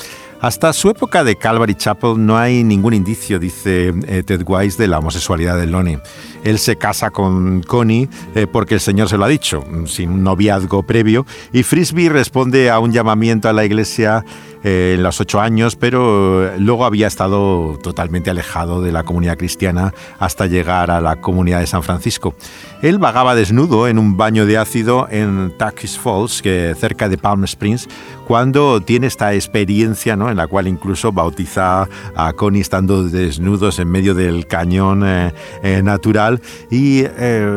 Hasta 0.40 0.72
su 0.74 0.90
época 0.90 1.24
de 1.24 1.36
Calvary 1.36 1.74
Chapel 1.74 2.14
no 2.24 2.36
hay 2.36 2.62
ningún 2.62 2.92
indicio, 2.92 3.38
dice 3.38 3.94
eh, 4.06 4.22
Ted 4.22 4.42
Wise, 4.46 4.76
de 4.76 4.86
la 4.86 4.98
homosexualidad 4.98 5.56
de 5.56 5.66
Lonnie. 5.66 5.98
Él 6.44 6.58
se 6.58 6.76
casa 6.76 7.10
con 7.10 7.62
Connie 7.62 8.08
eh, 8.34 8.46
porque 8.46 8.74
el 8.74 8.80
Señor 8.80 9.08
se 9.08 9.16
lo 9.16 9.24
ha 9.24 9.28
dicho, 9.28 9.64
sin 9.86 10.10
un 10.10 10.22
noviazgo 10.22 10.82
previo, 10.82 11.24
y 11.52 11.62
Frisbee 11.62 12.10
responde 12.10 12.70
a 12.70 12.78
un 12.78 12.92
llamamiento 12.92 13.48
a 13.48 13.54
la 13.54 13.64
iglesia 13.64 14.24
eh, 14.62 14.94
en 14.96 15.02
los 15.02 15.20
ocho 15.20 15.40
años, 15.40 15.74
pero 15.74 16.56
luego 16.58 16.84
había 16.84 17.06
estado 17.06 17.78
totalmente 17.82 18.30
alejado 18.30 18.82
de 18.82 18.92
la 18.92 19.04
comunidad 19.04 19.38
cristiana 19.38 19.94
hasta 20.18 20.46
llegar 20.46 20.90
a 20.90 21.00
la 21.00 21.16
comunidad 21.16 21.60
de 21.60 21.66
San 21.66 21.82
Francisco. 21.82 22.34
Él 22.82 22.98
vagaba 22.98 23.34
desnudo 23.34 23.88
en 23.88 23.98
un 23.98 24.16
baño 24.16 24.44
de 24.44 24.58
ácido 24.58 25.08
en 25.10 25.54
Tucky's 25.58 25.98
Falls, 25.98 26.42
que 26.42 26.74
cerca 26.78 27.08
de 27.08 27.16
Palm 27.16 27.42
Springs, 27.44 27.88
cuando 28.26 28.80
tiene 28.80 29.06
esta 29.06 29.34
experiencia 29.34 30.16
¿no? 30.16 30.30
en 30.30 30.36
la 30.36 30.48
cual 30.48 30.66
incluso 30.66 31.12
bautiza 31.12 31.88
a 32.16 32.32
Connie 32.32 32.60
estando 32.60 33.04
desnudos 33.04 33.78
en 33.78 33.88
medio 33.88 34.14
del 34.14 34.46
cañón 34.46 35.02
eh, 35.06 35.32
eh, 35.62 35.80
natural 35.82 36.40
y 36.70 37.04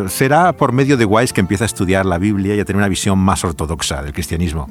será 0.07 0.53
por 0.53 0.71
medio 0.71 0.95
de 0.97 1.05
Wise 1.05 1.33
que 1.33 1.41
empieza 1.41 1.63
a 1.63 1.67
estudiar 1.67 2.05
la 2.05 2.17
Biblia 2.17 2.55
y 2.55 2.59
a 2.59 2.65
tener 2.65 2.77
una 2.77 2.87
visión 2.87 3.17
más 3.17 3.43
ortodoxa 3.43 4.03
del 4.03 4.13
cristianismo. 4.13 4.69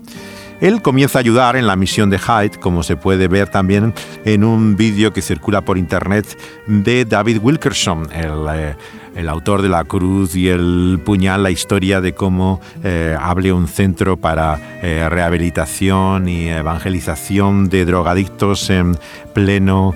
Él 0.60 0.82
comienza 0.82 1.18
a 1.18 1.20
ayudar 1.20 1.56
en 1.56 1.66
la 1.66 1.76
misión 1.76 2.10
de 2.10 2.18
Hyde, 2.18 2.58
como 2.58 2.82
se 2.82 2.96
puede 2.96 3.28
ver 3.28 3.48
también 3.48 3.94
en 4.24 4.42
un 4.42 4.76
vídeo 4.76 5.12
que 5.12 5.22
circula 5.22 5.60
por 5.60 5.78
internet 5.78 6.26
de 6.66 7.04
David 7.04 7.38
Wilkerson, 7.40 8.08
el, 8.12 8.76
eh, 9.14 9.28
autor 9.28 9.62
de 9.62 9.68
La 9.68 9.84
Cruz 9.84 10.34
y 10.36 10.48
el 10.48 11.00
Puñal, 11.04 11.42
la 11.42 11.50
historia 11.50 12.00
de 12.00 12.14
cómo 12.14 12.60
eh, 12.82 13.16
abre 13.20 13.52
un 13.52 13.68
centro 13.68 14.16
para 14.16 14.80
eh, 14.82 15.08
rehabilitación 15.08 16.28
y 16.28 16.48
evangelización 16.48 17.68
de 17.68 17.84
drogadictos 17.84 18.70
en 18.70 18.96
pleno 19.32 19.94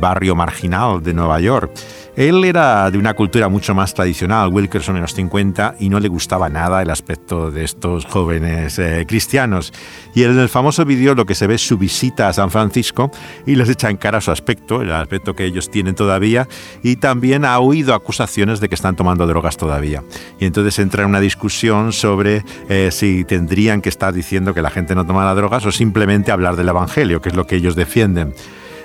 barrio 0.00 0.34
marginal 0.34 1.02
de 1.02 1.14
Nueva 1.14 1.40
York. 1.40 1.70
Él 2.16 2.44
era 2.44 2.88
de 2.92 2.98
una 2.98 3.14
cultura 3.14 3.48
mucho 3.48 3.74
más 3.74 3.92
tradicional, 3.92 4.52
Wilkerson 4.52 4.94
en 4.94 5.02
los 5.02 5.14
50, 5.14 5.76
y 5.80 5.88
no 5.88 5.98
le 5.98 6.06
gustaba 6.06 6.48
nada 6.48 6.80
el 6.80 6.90
aspecto 6.90 7.50
de 7.50 7.64
estos 7.64 8.04
jóvenes 8.04 8.78
eh, 8.78 9.04
cristianos. 9.08 9.72
Y 10.14 10.22
en 10.22 10.38
el 10.38 10.48
famoso 10.48 10.84
vídeo 10.84 11.16
lo 11.16 11.26
que 11.26 11.34
se 11.34 11.48
ve 11.48 11.56
es 11.56 11.66
su 11.66 11.76
visita 11.76 12.28
a 12.28 12.32
San 12.32 12.50
Francisco 12.50 13.10
y 13.46 13.56
les 13.56 13.68
echa 13.68 13.90
en 13.90 13.96
cara 13.96 14.20
su 14.20 14.30
aspecto, 14.30 14.80
el 14.80 14.92
aspecto 14.92 15.34
que 15.34 15.44
ellos 15.44 15.70
tienen 15.72 15.96
todavía, 15.96 16.46
y 16.84 16.96
también 16.96 17.44
ha 17.44 17.58
oído 17.58 17.94
acusaciones 17.94 18.60
de 18.60 18.68
que 18.68 18.76
están 18.76 18.94
tomando 18.94 19.26
drogas 19.26 19.56
todavía. 19.56 20.04
Y 20.38 20.44
entonces 20.44 20.78
entra 20.78 21.02
en 21.02 21.08
una 21.08 21.20
discusión 21.20 21.92
sobre 21.92 22.44
eh, 22.68 22.90
si 22.92 23.24
tendrían 23.24 23.80
que 23.80 23.88
estar 23.88 24.14
diciendo 24.14 24.54
que 24.54 24.62
la 24.62 24.70
gente 24.70 24.94
no 24.94 25.04
toma 25.04 25.24
drogas 25.34 25.66
o 25.66 25.72
simplemente 25.72 26.30
hablar 26.30 26.54
del 26.54 26.68
Evangelio, 26.68 27.20
que 27.20 27.30
es 27.30 27.34
lo 27.34 27.46
que 27.46 27.56
ellos 27.56 27.74
defienden. 27.74 28.34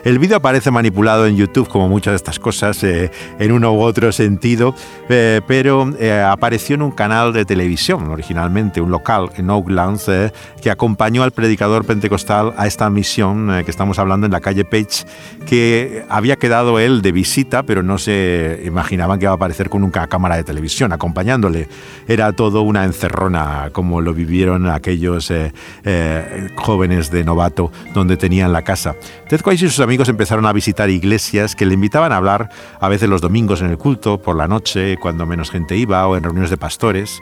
El 0.04 0.18
vídeo 0.18 0.38
aparece 0.38 0.72
manipulado 0.72 1.28
en 1.28 1.36
YouTube, 1.36 1.68
como 1.68 1.90
muchas 1.90 2.14
de 2.14 2.16
estas 2.16 2.40
cosas, 2.40 2.82
eh, 2.86 3.12
en 3.38 3.52
uno 3.52 3.74
u 3.74 3.82
otro 3.82 4.14
sentido, 4.14 4.74
eh, 5.10 5.42
pero 5.46 5.94
eh, 6.00 6.22
apareció 6.22 6.76
en 6.76 6.84
un 6.84 6.92
canal 6.92 7.34
de 7.34 7.44
televisión 7.44 8.10
originalmente, 8.10 8.80
un 8.80 8.92
local 8.92 9.30
en 9.36 9.50
Oaklands, 9.50 10.10
que 10.62 10.72
acompañó 10.72 11.24
al 11.24 11.32
predicador 11.32 11.86
pentecostal 11.86 12.54
a 12.56 12.66
esta 12.66 12.90
misión 12.90 13.62
que 13.66 13.72
estamos 13.72 14.00
hablando 14.00 14.26
en 14.26 14.32
la 14.32 14.40
calle 14.40 14.64
Page, 14.64 15.06
que 15.46 16.06
había 16.08 16.38
quedado 16.38 16.80
él 16.80 17.02
de 17.02 17.12
visita, 17.12 17.64
pero 17.64 17.84
no 17.84 17.98
se 17.98 18.62
imaginaban 18.66 19.20
que 19.20 19.26
iba 19.26 19.34
a 19.34 19.36
aparecer 19.36 19.70
con 19.70 19.84
una 19.84 20.08
cámara 20.08 20.38
de 20.38 20.46
televisión 20.46 20.94
acompañándole. 20.94 21.68
Era 22.08 22.32
todo 22.32 22.62
una 22.62 22.86
encerrona, 22.86 23.70
como 23.74 24.00
lo 24.00 24.14
vivieron 24.14 24.70
aquellos 24.70 25.32
jóvenes 26.56 27.12
de 27.12 27.24
novato 27.24 27.72
donde 27.94 28.16
tenían 28.16 28.54
la 28.54 28.62
casa. 28.62 28.96
Ted 29.28 29.42
y 29.52 29.58
sus 29.58 29.80
amigos 29.90 30.08
empezaron 30.08 30.46
a 30.46 30.54
visitar 30.54 30.92
iglesias 30.92 31.56
que 31.56 31.66
le 31.66 31.74
invitaban 31.74 32.12
a 32.12 32.18
hablar 32.18 32.52
a 32.80 32.90
veces 32.90 33.10
los 33.10 33.22
domingos 33.22 33.62
en 33.62 33.72
el 33.72 33.80
culto, 33.80 34.22
por 34.22 34.36
la 34.36 34.48
noche, 34.48 34.98
cuando 34.98 35.26
menos 35.26 35.50
gente 35.50 35.76
iba, 35.76 36.08
o 36.08 36.16
en 36.16 36.22
reuniones 36.22 36.52
de 36.52 36.58
pastores. 36.58 37.20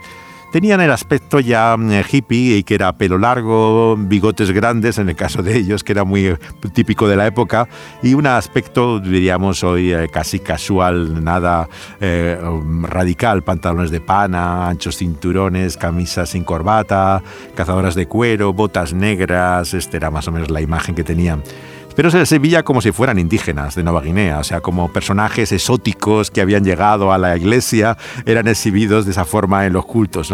Tenían 0.52 0.82
el 0.82 0.90
aspecto 0.90 1.40
ya 1.40 1.74
mm, 1.78 1.90
hippie 2.12 2.58
y 2.58 2.62
que 2.64 2.74
era 2.74 2.92
pelo 2.92 3.16
largo, 3.16 3.96
bigotes 3.98 4.50
grandes 4.50 4.98
en 4.98 5.08
el 5.08 5.16
caso 5.16 5.42
de 5.42 5.56
ellos, 5.56 5.82
que 5.82 5.92
era 5.92 6.04
muy 6.04 6.26
eh, 6.26 6.38
típico 6.74 7.08
de 7.08 7.16
la 7.16 7.26
época, 7.26 7.68
y 8.02 8.12
un 8.12 8.26
aspecto, 8.26 9.00
diríamos 9.00 9.64
hoy, 9.64 9.94
eh, 9.94 10.06
casi 10.12 10.38
casual, 10.38 11.24
nada 11.24 11.70
eh, 12.02 12.38
radical, 12.82 13.44
pantalones 13.44 13.90
de 13.90 14.02
pana, 14.02 14.68
anchos 14.68 14.98
cinturones, 14.98 15.78
camisas 15.78 16.28
sin 16.28 16.44
corbata, 16.44 17.22
cazadoras 17.54 17.94
de 17.94 18.04
cuero, 18.06 18.52
botas 18.52 18.92
negras, 18.92 19.72
esta 19.72 19.96
era 19.96 20.10
más 20.10 20.28
o 20.28 20.32
menos 20.32 20.50
la 20.50 20.60
imagen 20.60 20.94
que 20.94 21.04
tenían 21.04 21.42
pero 21.98 22.12
se 22.12 22.18
les 22.18 22.40
veía 22.40 22.62
como 22.62 22.80
si 22.80 22.92
fueran 22.92 23.18
indígenas 23.18 23.74
de 23.74 23.82
Nueva 23.82 24.02
Guinea, 24.02 24.38
o 24.38 24.44
sea, 24.44 24.60
como 24.60 24.92
personajes 24.92 25.50
exóticos 25.50 26.30
que 26.30 26.40
habían 26.40 26.62
llegado 26.62 27.12
a 27.12 27.18
la 27.18 27.36
iglesia, 27.36 27.96
eran 28.24 28.46
exhibidos 28.46 29.04
de 29.04 29.10
esa 29.10 29.24
forma 29.24 29.66
en 29.66 29.72
los 29.72 29.84
cultos. 29.84 30.32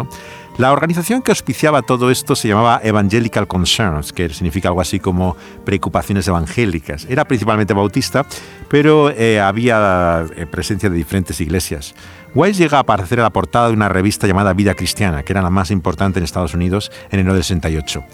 La 0.59 0.72
organización 0.72 1.22
que 1.22 1.31
auspiciaba 1.31 1.81
todo 1.81 2.11
esto 2.11 2.37
se 2.37 2.48
llamaba 2.48 2.83
Evangelical 2.85 3.48
Concerns, 3.48 4.12
que 4.12 4.29
significa 4.29 4.68
algo 4.68 4.83
así 4.83 5.00
como 5.00 5.38
preocupaciones 5.64 6.29
evangélicas. 6.29 7.07
Era 7.09 7.24
principalmente 7.24 7.72
bautista, 7.72 8.27
pero 8.68 9.09
eh, 9.09 9.40
había 9.40 10.27
eh, 10.37 10.44
presencia 10.44 10.90
de 10.90 10.96
diferentes 10.98 11.40
iglesias. 11.40 11.94
Wise 12.35 12.62
llega 12.62 12.77
a 12.77 12.81
aparecer 12.83 13.20
en 13.20 13.22
la 13.22 13.31
portada 13.31 13.68
de 13.68 13.72
una 13.72 13.88
revista 13.88 14.27
llamada 14.27 14.53
Vida 14.53 14.74
Cristiana, 14.74 15.22
que 15.22 15.33
era 15.33 15.40
la 15.40 15.48
más 15.48 15.70
importante 15.70 16.18
en 16.18 16.24
Estados 16.24 16.53
Unidos 16.53 16.92
en 17.11 17.20
enero 17.20 17.33
del 17.33 17.42
68 17.42 18.05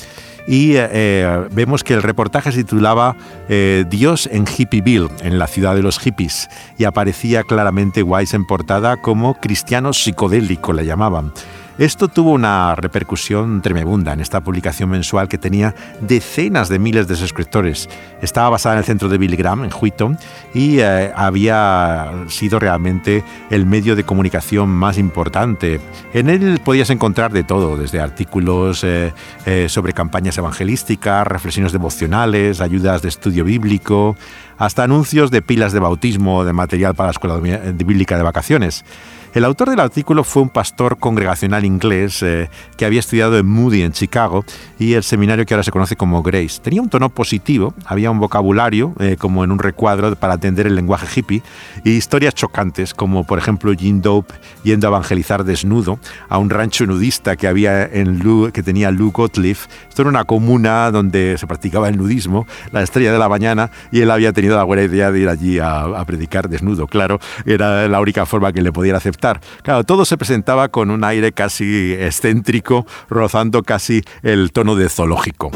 y 0.46 0.76
eh, 0.76 0.88
eh, 0.90 1.48
vemos 1.50 1.84
que 1.84 1.94
el 1.94 2.02
reportaje 2.02 2.52
se 2.52 2.64
titulaba 2.64 3.16
eh, 3.48 3.84
Dios 3.88 4.28
en 4.32 4.44
Hippieville, 4.46 5.08
en 5.22 5.38
la 5.38 5.46
ciudad 5.46 5.74
de 5.74 5.82
los 5.82 5.98
hippies, 5.98 6.48
y 6.78 6.84
aparecía 6.84 7.42
claramente 7.42 8.02
Wise 8.02 8.36
en 8.36 8.46
portada 8.46 8.96
como 8.96 9.34
cristiano 9.34 9.92
psicodélico, 9.92 10.72
le 10.72 10.84
llamaban. 10.84 11.32
Esto 11.80 12.08
tuvo 12.08 12.32
una 12.32 12.74
repercusión 12.74 13.62
tremenda 13.62 14.12
en 14.12 14.20
esta 14.20 14.42
publicación 14.42 14.90
mensual 14.90 15.28
que 15.28 15.38
tenía 15.38 15.74
decenas 16.02 16.68
de 16.68 16.78
miles 16.78 17.08
de 17.08 17.16
suscriptores. 17.16 17.88
Estaba 18.20 18.50
basada 18.50 18.74
en 18.74 18.80
el 18.80 18.84
centro 18.84 19.08
de 19.08 19.16
Billy 19.16 19.34
Graham, 19.34 19.64
en 19.64 19.70
Wheaton, 19.72 20.18
y 20.52 20.80
eh, 20.80 21.10
había 21.16 22.12
sido 22.28 22.58
realmente 22.58 23.24
el 23.48 23.64
medio 23.64 23.96
de 23.96 24.04
comunicación 24.04 24.68
más 24.68 24.98
importante. 24.98 25.80
En 26.12 26.28
él 26.28 26.60
podías 26.62 26.90
encontrar 26.90 27.32
de 27.32 27.44
todo, 27.44 27.78
desde 27.78 27.98
artículos 27.98 28.84
eh, 28.84 29.14
eh, 29.46 29.70
sobre 29.70 29.94
campañas 29.94 30.36
evangelísticas, 30.36 31.26
reflexiones 31.26 31.72
devocionales, 31.72 32.60
ayudas 32.60 33.00
de 33.00 33.08
estudio 33.08 33.42
bíblico, 33.42 34.18
hasta 34.58 34.82
anuncios 34.82 35.30
de 35.30 35.40
pilas 35.40 35.72
de 35.72 35.80
bautismo, 35.80 36.44
de 36.44 36.52
material 36.52 36.94
para 36.94 37.06
la 37.06 37.12
escuela 37.12 37.38
bíblica 37.38 38.18
de 38.18 38.22
vacaciones. 38.22 38.84
El 39.32 39.44
autor 39.44 39.70
del 39.70 39.78
artículo 39.78 40.24
fue 40.24 40.42
un 40.42 40.48
pastor 40.48 40.98
congregacional 40.98 41.64
inglés 41.64 42.20
eh, 42.20 42.50
que 42.76 42.84
había 42.84 42.98
estudiado 42.98 43.38
en 43.38 43.46
Moody 43.46 43.82
en 43.82 43.92
Chicago 43.92 44.44
y 44.76 44.94
el 44.94 45.04
seminario 45.04 45.46
que 45.46 45.54
ahora 45.54 45.62
se 45.62 45.70
conoce 45.70 45.94
como 45.94 46.20
Grace. 46.24 46.60
Tenía 46.60 46.82
un 46.82 46.88
tono 46.88 47.10
positivo, 47.10 47.72
había 47.84 48.10
un 48.10 48.18
vocabulario 48.18 48.92
eh, 48.98 49.14
como 49.16 49.44
en 49.44 49.52
un 49.52 49.60
recuadro 49.60 50.16
para 50.16 50.34
atender 50.34 50.66
el 50.66 50.74
lenguaje 50.74 51.06
hippie 51.14 51.44
y 51.84 51.90
historias 51.90 52.34
chocantes 52.34 52.92
como 52.92 53.22
por 53.22 53.38
ejemplo 53.38 53.72
Jim 53.72 54.02
Dope 54.02 54.34
yendo 54.64 54.88
a 54.88 54.90
evangelizar 54.90 55.44
desnudo 55.44 56.00
a 56.28 56.38
un 56.38 56.50
rancho 56.50 56.84
nudista 56.86 57.36
que 57.36 57.46
había 57.46 57.84
en 57.84 58.18
Lou, 58.18 58.50
que 58.50 58.64
tenía 58.64 58.90
Lou 58.90 59.12
Gottlieb. 59.12 59.58
Esto 59.88 60.02
era 60.02 60.08
una 60.08 60.24
comuna 60.24 60.90
donde 60.90 61.38
se 61.38 61.46
practicaba 61.46 61.88
el 61.88 61.96
nudismo, 61.96 62.48
la 62.72 62.82
estrella 62.82 63.12
de 63.12 63.18
la 63.20 63.28
mañana 63.28 63.70
y 63.92 64.00
él 64.00 64.10
había 64.10 64.32
tenido 64.32 64.56
la 64.56 64.64
buena 64.64 64.82
idea 64.82 65.12
de 65.12 65.20
ir 65.20 65.28
allí 65.28 65.60
a, 65.60 66.04
predicar 66.04 66.48
desnudo. 66.48 66.88
Claro, 66.88 67.20
era 67.46 67.86
la 67.86 68.00
única 68.00 68.26
forma 68.26 68.52
que 68.52 68.60
le 68.60 68.72
podían 68.72 68.96
aceptar 68.96 69.19
Claro, 69.62 69.84
todo 69.84 70.04
se 70.04 70.16
presentaba 70.16 70.68
con 70.68 70.90
un 70.90 71.04
aire 71.04 71.32
casi 71.32 71.92
excéntrico, 71.92 72.86
rozando 73.08 73.62
casi 73.62 74.02
el 74.22 74.52
tono 74.52 74.74
de 74.74 74.88
zoológico. 74.88 75.50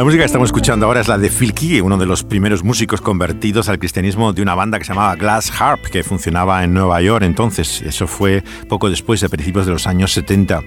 La 0.00 0.04
música 0.04 0.22
que 0.22 0.26
estamos 0.26 0.48
escuchando 0.48 0.86
ahora 0.86 1.00
es 1.00 1.08
la 1.08 1.18
de 1.18 1.28
Phil 1.28 1.52
Key, 1.52 1.80
uno 1.80 1.98
de 1.98 2.06
los 2.06 2.24
primeros 2.24 2.64
músicos 2.64 3.00
convertidos 3.00 3.68
al 3.68 3.78
cristianismo 3.78 4.32
de 4.32 4.40
una 4.40 4.54
banda 4.54 4.78
que 4.78 4.84
se 4.84 4.92
llamaba 4.94 5.14
Glass 5.16 5.52
Harp, 5.60 5.82
que 5.82 6.02
funcionaba 6.02 6.64
en 6.64 6.72
Nueva 6.72 7.02
York 7.02 7.22
entonces. 7.24 7.82
Eso 7.82 8.06
fue 8.06 8.42
poco 8.68 8.88
después, 8.88 9.22
a 9.24 9.28
principios 9.28 9.66
de 9.66 9.72
los 9.72 9.86
años 9.86 10.12
70. 10.12 10.62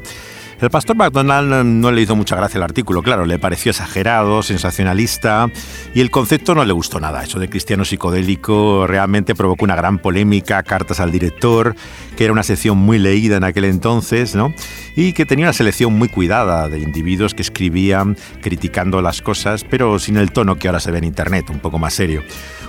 El 0.62 0.70
pastor 0.70 0.96
McDonald 0.96 1.66
no 1.66 1.92
le 1.92 2.02
hizo 2.02 2.16
mucha 2.16 2.36
gracia 2.36 2.58
el 2.58 2.64
artículo, 2.64 3.02
claro, 3.02 3.26
le 3.26 3.40
pareció 3.40 3.72
exagerado, 3.72 4.44
sensacionalista 4.44 5.50
y 5.94 6.00
el 6.00 6.10
concepto 6.10 6.56
no 6.56 6.64
le 6.64 6.72
gustó 6.74 7.00
nada. 7.00 7.24
Eso 7.24 7.40
de 7.40 7.50
cristiano 7.50 7.84
psicodélico 7.84 8.88
realmente 8.88 9.36
provocó 9.36 9.66
una 9.66 9.76
gran 9.76 10.00
polémica, 10.00 10.64
cartas 10.64 11.00
al 11.00 11.12
director, 11.12 11.76
que 12.16 12.24
era 12.24 12.34
una 12.34 12.44
sección 12.44 12.78
muy 12.78 13.00
leída 13.00 13.38
en 13.38 13.44
aquel 13.44 13.66
entonces, 13.66 14.36
¿no? 14.36 14.54
Y 14.96 15.14
que 15.14 15.26
tenía 15.26 15.46
una 15.46 15.54
selección 15.54 15.94
muy 15.94 16.08
cuidada 16.08 16.70
de 16.70 16.80
individuos 16.80 17.34
que 17.34 17.42
escribían 17.42 18.16
criticando 18.42 19.02
las 19.02 19.22
cosas, 19.22 19.66
pero 19.70 20.00
sin 20.00 20.18
el 20.18 20.32
tono 20.32 20.56
que 20.56 20.68
ahora 20.68 20.80
se 20.80 20.92
ve 20.92 21.00
en 21.00 21.06
Internet, 21.06 21.50
un 21.50 21.60
poco 21.60 21.80
más 21.80 21.94
serio. 21.94 22.24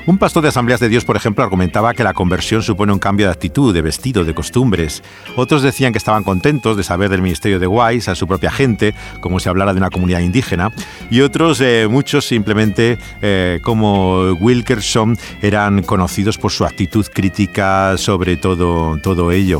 Un 0.06 0.18
pastor 0.18 0.42
de 0.42 0.50
Asambleas 0.50 0.80
de 0.80 0.90
Dios, 0.90 1.04
por 1.06 1.16
ejemplo, 1.16 1.42
argumentaba 1.42 1.94
que 1.94 2.04
la 2.04 2.12
conversión 2.12 2.62
supone 2.62 2.92
un 2.92 2.98
cambio 2.98 3.26
de 3.26 3.32
actitud, 3.32 3.72
de 3.72 3.80
vestido, 3.80 4.24
de 4.24 4.34
costumbres. 4.34 5.02
Otros 5.34 5.62
decían 5.62 5.92
que 5.92 5.98
estaban 5.98 6.24
contentos 6.24 6.76
de 6.76 6.82
saber 6.82 7.08
del 7.08 7.22
ministerio 7.22 7.58
de 7.58 7.66
A 7.84 8.14
su 8.14 8.26
propia 8.26 8.50
gente, 8.50 8.94
como 9.20 9.38
si 9.38 9.48
hablara 9.50 9.74
de 9.74 9.78
una 9.78 9.90
comunidad 9.90 10.20
indígena. 10.20 10.72
Y 11.10 11.20
otros, 11.20 11.60
eh, 11.60 11.86
muchos 11.88 12.24
simplemente, 12.24 12.96
eh, 13.20 13.60
como 13.62 14.32
Wilkerson, 14.40 15.18
eran 15.42 15.82
conocidos 15.82 16.38
por 16.38 16.50
su 16.50 16.64
actitud 16.64 17.06
crítica 17.12 17.96
sobre 17.98 18.38
todo, 18.38 18.98
todo 19.02 19.32
ello. 19.32 19.58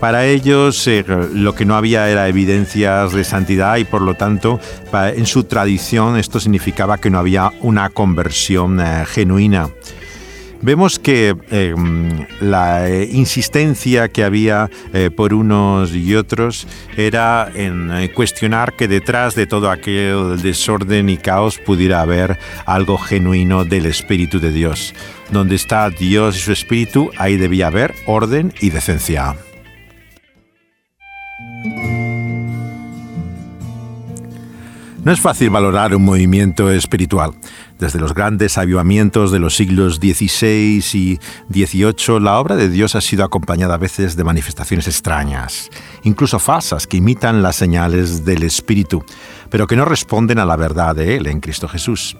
Para 0.00 0.26
ellos 0.26 0.84
eh, 0.88 1.04
lo 1.32 1.54
que 1.54 1.64
no 1.64 1.76
había 1.76 2.10
era 2.10 2.26
evidencias 2.28 3.12
de 3.12 3.22
santidad 3.22 3.76
y 3.76 3.84
por 3.84 4.02
lo 4.02 4.14
tanto 4.14 4.58
en 4.92 5.26
su 5.26 5.44
tradición 5.44 6.16
esto 6.16 6.40
significaba 6.40 6.98
que 6.98 7.10
no 7.10 7.20
había 7.20 7.52
una 7.60 7.88
conversión 7.90 8.80
genuina. 9.06 9.68
Vemos 10.64 10.98
que 10.98 11.36
eh, 11.50 11.74
la 12.40 12.88
insistencia 12.88 14.08
que 14.08 14.24
había 14.24 14.70
por 15.14 15.34
unos 15.34 15.94
y 15.94 16.14
otros 16.14 16.66
era 16.96 17.50
en 17.54 18.08
cuestionar 18.14 18.72
que 18.72 18.88
detrás 18.88 19.34
de 19.34 19.46
todo 19.46 19.70
aquel 19.70 20.40
desorden 20.40 21.10
y 21.10 21.18
caos 21.18 21.58
pudiera 21.58 22.00
haber 22.00 22.38
algo 22.64 22.96
genuino 22.96 23.66
del 23.66 23.84
Espíritu 23.84 24.40
de 24.40 24.52
Dios. 24.52 24.94
Donde 25.30 25.56
está 25.56 25.90
Dios 25.90 26.36
y 26.36 26.40
su 26.40 26.52
Espíritu, 26.52 27.10
ahí 27.18 27.36
debía 27.36 27.66
haber 27.66 27.94
orden 28.06 28.54
y 28.60 28.70
decencia. 28.70 29.36
No 35.04 35.12
es 35.12 35.20
fácil 35.20 35.50
valorar 35.50 35.94
un 35.94 36.02
movimiento 36.02 36.70
espiritual. 36.70 37.32
Desde 37.78 38.00
los 38.00 38.14
grandes 38.14 38.56
avivamientos 38.56 39.30
de 39.30 39.38
los 39.38 39.54
siglos 39.54 39.96
XVI 39.96 40.82
y 40.94 41.18
XVIII, 41.52 42.20
la 42.20 42.38
obra 42.38 42.56
de 42.56 42.70
Dios 42.70 42.94
ha 42.94 43.02
sido 43.02 43.22
acompañada 43.22 43.74
a 43.74 43.78
veces 43.78 44.16
de 44.16 44.24
manifestaciones 44.24 44.88
extrañas, 44.88 45.68
incluso 46.04 46.38
falsas, 46.38 46.86
que 46.86 46.96
imitan 46.96 47.42
las 47.42 47.56
señales 47.56 48.24
del 48.24 48.44
Espíritu, 48.44 49.04
pero 49.50 49.66
que 49.66 49.76
no 49.76 49.84
responden 49.84 50.38
a 50.38 50.46
la 50.46 50.56
verdad 50.56 50.96
de 50.96 51.16
Él 51.16 51.26
en 51.26 51.40
Cristo 51.40 51.68
Jesús. 51.68 52.16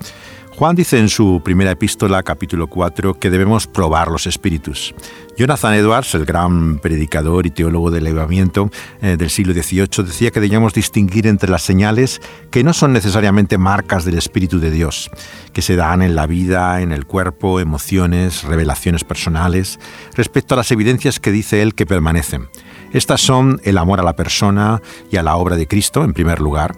Juan 0.57 0.77
dice 0.77 1.01
en 1.01 1.09
su 1.09 1.41
primera 1.45 1.73
epístola, 1.73 2.23
capítulo 2.23 2.69
4, 2.69 3.15
que 3.15 3.29
debemos 3.29 3.67
probar 3.67 4.07
los 4.07 4.29
espíritus. 4.29 4.95
Jonathan 5.37 5.75
Edwards, 5.75 6.15
el 6.15 6.25
gran 6.25 6.79
predicador 6.79 7.45
y 7.45 7.51
teólogo 7.51 7.91
del 7.91 8.07
elevamiento 8.07 8.71
eh, 9.03 9.17
del 9.19 9.31
siglo 9.31 9.53
XVIII, 9.53 10.05
decía 10.07 10.31
que 10.31 10.39
debíamos 10.39 10.73
distinguir 10.73 11.27
entre 11.27 11.51
las 11.51 11.63
señales 11.63 12.23
que 12.53 12.63
no 12.63 12.73
son 12.73 12.93
necesariamente 12.93 13.59
marcas 13.59 14.05
del 14.05 14.17
Espíritu 14.17 14.61
de 14.61 14.71
Dios, 14.71 15.11
que 15.53 15.61
se 15.61 15.75
dan 15.75 16.03
en 16.03 16.15
la 16.15 16.29
vida, 16.29 16.81
en 16.83 16.93
el 16.93 17.05
cuerpo, 17.05 17.59
emociones, 17.59 18.45
revelaciones 18.45 19.03
personales, 19.03 19.81
respecto 20.15 20.55
a 20.55 20.59
las 20.59 20.71
evidencias 20.71 21.19
que 21.19 21.33
dice 21.33 21.63
él 21.63 21.75
que 21.75 21.85
permanecen. 21.85 22.49
Estas 22.93 23.21
son 23.21 23.61
el 23.65 23.77
amor 23.77 23.99
a 23.99 24.05
la 24.05 24.15
persona 24.15 24.81
y 25.11 25.17
a 25.17 25.25
la 25.25 25.35
obra 25.35 25.57
de 25.57 25.67
Cristo, 25.67 26.05
en 26.05 26.13
primer 26.13 26.41
lugar, 26.41 26.77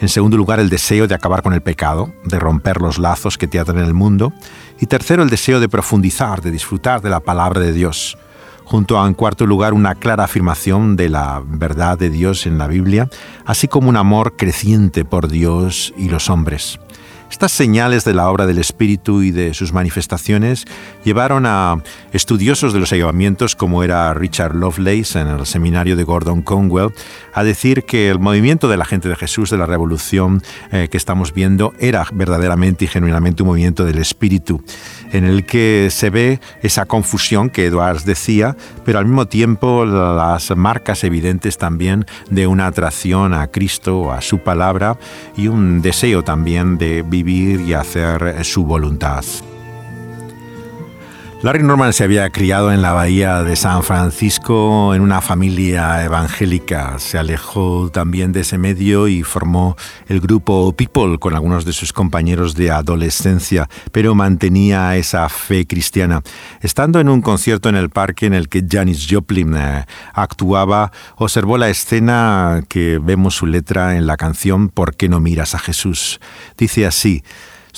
en 0.00 0.08
segundo 0.08 0.36
lugar, 0.36 0.60
el 0.60 0.68
deseo 0.68 1.08
de 1.08 1.14
acabar 1.14 1.42
con 1.42 1.54
el 1.54 1.60
pecado, 1.60 2.12
de 2.24 2.38
romper 2.38 2.80
los 2.80 2.98
lazos 2.98 3.36
que 3.36 3.48
te 3.48 3.58
atan 3.58 3.78
en 3.78 3.84
el 3.84 3.94
mundo. 3.94 4.32
Y 4.78 4.86
tercero, 4.86 5.24
el 5.24 5.30
deseo 5.30 5.58
de 5.58 5.68
profundizar, 5.68 6.40
de 6.40 6.52
disfrutar 6.52 7.02
de 7.02 7.10
la 7.10 7.20
palabra 7.20 7.60
de 7.60 7.72
Dios. 7.72 8.16
Junto 8.64 9.00
a, 9.00 9.06
en 9.06 9.14
cuarto 9.14 9.44
lugar, 9.44 9.72
una 9.72 9.96
clara 9.96 10.24
afirmación 10.24 10.94
de 10.94 11.08
la 11.08 11.42
verdad 11.44 11.98
de 11.98 12.10
Dios 12.10 12.46
en 12.46 12.58
la 12.58 12.68
Biblia, 12.68 13.08
así 13.44 13.66
como 13.66 13.88
un 13.88 13.96
amor 13.96 14.36
creciente 14.36 15.04
por 15.04 15.26
Dios 15.26 15.92
y 15.96 16.10
los 16.10 16.30
hombres. 16.30 16.78
Estas 17.30 17.52
señales 17.52 18.04
de 18.04 18.14
la 18.14 18.30
obra 18.30 18.46
del 18.46 18.58
Espíritu 18.58 19.22
y 19.22 19.30
de 19.30 19.52
sus 19.54 19.72
manifestaciones 19.72 20.64
llevaron 21.04 21.44
a 21.46 21.76
estudiosos 22.12 22.72
de 22.72 22.80
los 22.80 22.92
ayudamientos 22.92 23.54
como 23.54 23.84
era 23.84 24.12
Richard 24.14 24.56
Lovelace 24.56 25.20
en 25.20 25.28
el 25.28 25.46
seminario 25.46 25.94
de 25.94 26.04
Gordon 26.04 26.42
Conwell 26.42 26.92
a 27.34 27.44
decir 27.44 27.84
que 27.84 28.08
el 28.08 28.18
movimiento 28.18 28.68
de 28.68 28.76
la 28.76 28.84
gente 28.84 29.08
de 29.08 29.14
Jesús, 29.14 29.50
de 29.50 29.58
la 29.58 29.66
revolución 29.66 30.42
eh, 30.72 30.88
que 30.90 30.96
estamos 30.96 31.32
viendo, 31.32 31.74
era 31.78 32.06
verdaderamente 32.12 32.86
y 32.86 32.88
genuinamente 32.88 33.42
un 33.42 33.50
movimiento 33.50 33.84
del 33.84 33.98
Espíritu 33.98 34.64
en 35.12 35.24
el 35.24 35.44
que 35.44 35.88
se 35.90 36.10
ve 36.10 36.40
esa 36.62 36.86
confusión 36.86 37.50
que 37.50 37.66
Edwards 37.66 38.04
decía, 38.04 38.56
pero 38.84 38.98
al 38.98 39.04
mismo 39.04 39.26
tiempo 39.26 39.84
las 39.84 40.54
marcas 40.56 41.04
evidentes 41.04 41.56
también 41.58 42.04
de 42.30 42.46
una 42.46 42.66
atracción 42.66 43.32
a 43.32 43.46
Cristo, 43.46 44.12
a 44.12 44.22
su 44.22 44.38
palabra 44.38 44.98
y 45.36 45.48
un 45.48 45.82
deseo 45.82 46.24
también 46.24 46.78
de 46.78 47.02
vivir 47.02 47.27
y 47.28 47.74
hacer 47.74 48.44
su 48.44 48.64
voluntad. 48.64 49.24
Larry 51.40 51.62
Norman 51.62 51.92
se 51.92 52.02
había 52.02 52.28
criado 52.30 52.72
en 52.72 52.82
la 52.82 52.92
bahía 52.92 53.44
de 53.44 53.54
San 53.54 53.84
Francisco 53.84 54.92
en 54.92 55.02
una 55.02 55.20
familia 55.20 56.02
evangélica. 56.02 56.98
Se 56.98 57.16
alejó 57.16 57.90
también 57.90 58.32
de 58.32 58.40
ese 58.40 58.58
medio 58.58 59.06
y 59.06 59.22
formó 59.22 59.76
el 60.08 60.18
grupo 60.18 60.72
People 60.72 61.16
con 61.20 61.34
algunos 61.34 61.64
de 61.64 61.72
sus 61.72 61.92
compañeros 61.92 62.56
de 62.56 62.72
adolescencia, 62.72 63.68
pero 63.92 64.16
mantenía 64.16 64.96
esa 64.96 65.28
fe 65.28 65.64
cristiana. 65.64 66.22
Estando 66.60 66.98
en 66.98 67.08
un 67.08 67.22
concierto 67.22 67.68
en 67.68 67.76
el 67.76 67.88
parque 67.88 68.26
en 68.26 68.34
el 68.34 68.48
que 68.48 68.64
Janis 68.68 69.06
Joplin 69.08 69.54
eh, 69.56 69.86
actuaba, 70.14 70.90
observó 71.14 71.56
la 71.56 71.68
escena 71.68 72.64
que 72.68 72.98
vemos 72.98 73.36
su 73.36 73.46
letra 73.46 73.96
en 73.96 74.08
la 74.08 74.16
canción 74.16 74.70
¿Por 74.70 74.96
qué 74.96 75.08
no 75.08 75.20
miras 75.20 75.54
a 75.54 75.60
Jesús? 75.60 76.18
Dice 76.56 76.84
así, 76.84 77.22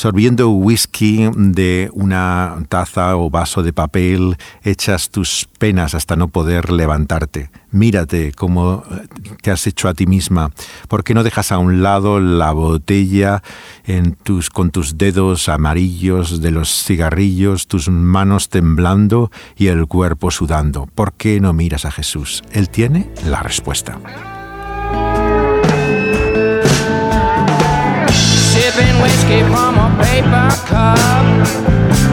sorbiendo 0.00 0.48
whisky 0.48 1.28
de 1.36 1.90
una 1.92 2.56
taza 2.70 3.18
o 3.18 3.28
vaso 3.28 3.62
de 3.62 3.74
papel, 3.74 4.38
echas 4.62 5.10
tus 5.10 5.46
penas 5.58 5.94
hasta 5.94 6.16
no 6.16 6.28
poder 6.28 6.72
levantarte. 6.72 7.50
Mírate 7.70 8.32
cómo 8.32 8.82
eh, 8.90 9.06
te 9.42 9.50
has 9.50 9.66
hecho 9.66 9.88
a 9.88 9.94
ti 9.94 10.06
misma. 10.06 10.52
¿Por 10.88 11.04
qué 11.04 11.12
no 11.12 11.22
dejas 11.22 11.52
a 11.52 11.58
un 11.58 11.82
lado 11.82 12.18
la 12.18 12.52
botella 12.52 13.42
con 14.54 14.70
tus 14.70 14.96
dedos 14.96 15.50
amarillos 15.50 16.40
de 16.40 16.50
los 16.50 16.82
cigarrillos, 16.82 17.66
tus 17.66 17.90
manos 17.90 18.48
temblando 18.48 19.30
y 19.54 19.66
el 19.66 19.86
cuerpo 19.86 20.30
sudando? 20.30 20.86
¿Por 20.86 21.12
qué 21.12 21.40
no 21.40 21.52
miras 21.52 21.84
a 21.84 21.90
Jesús? 21.90 22.42
Él 22.52 22.70
tiene 22.70 23.10
la 23.26 23.42
respuesta. 23.42 23.98
Sipping 28.80 29.00
whiskey 29.02 29.40
from 29.52 29.76
a 29.76 29.88
paper 30.04 30.48
cup. 30.66 30.96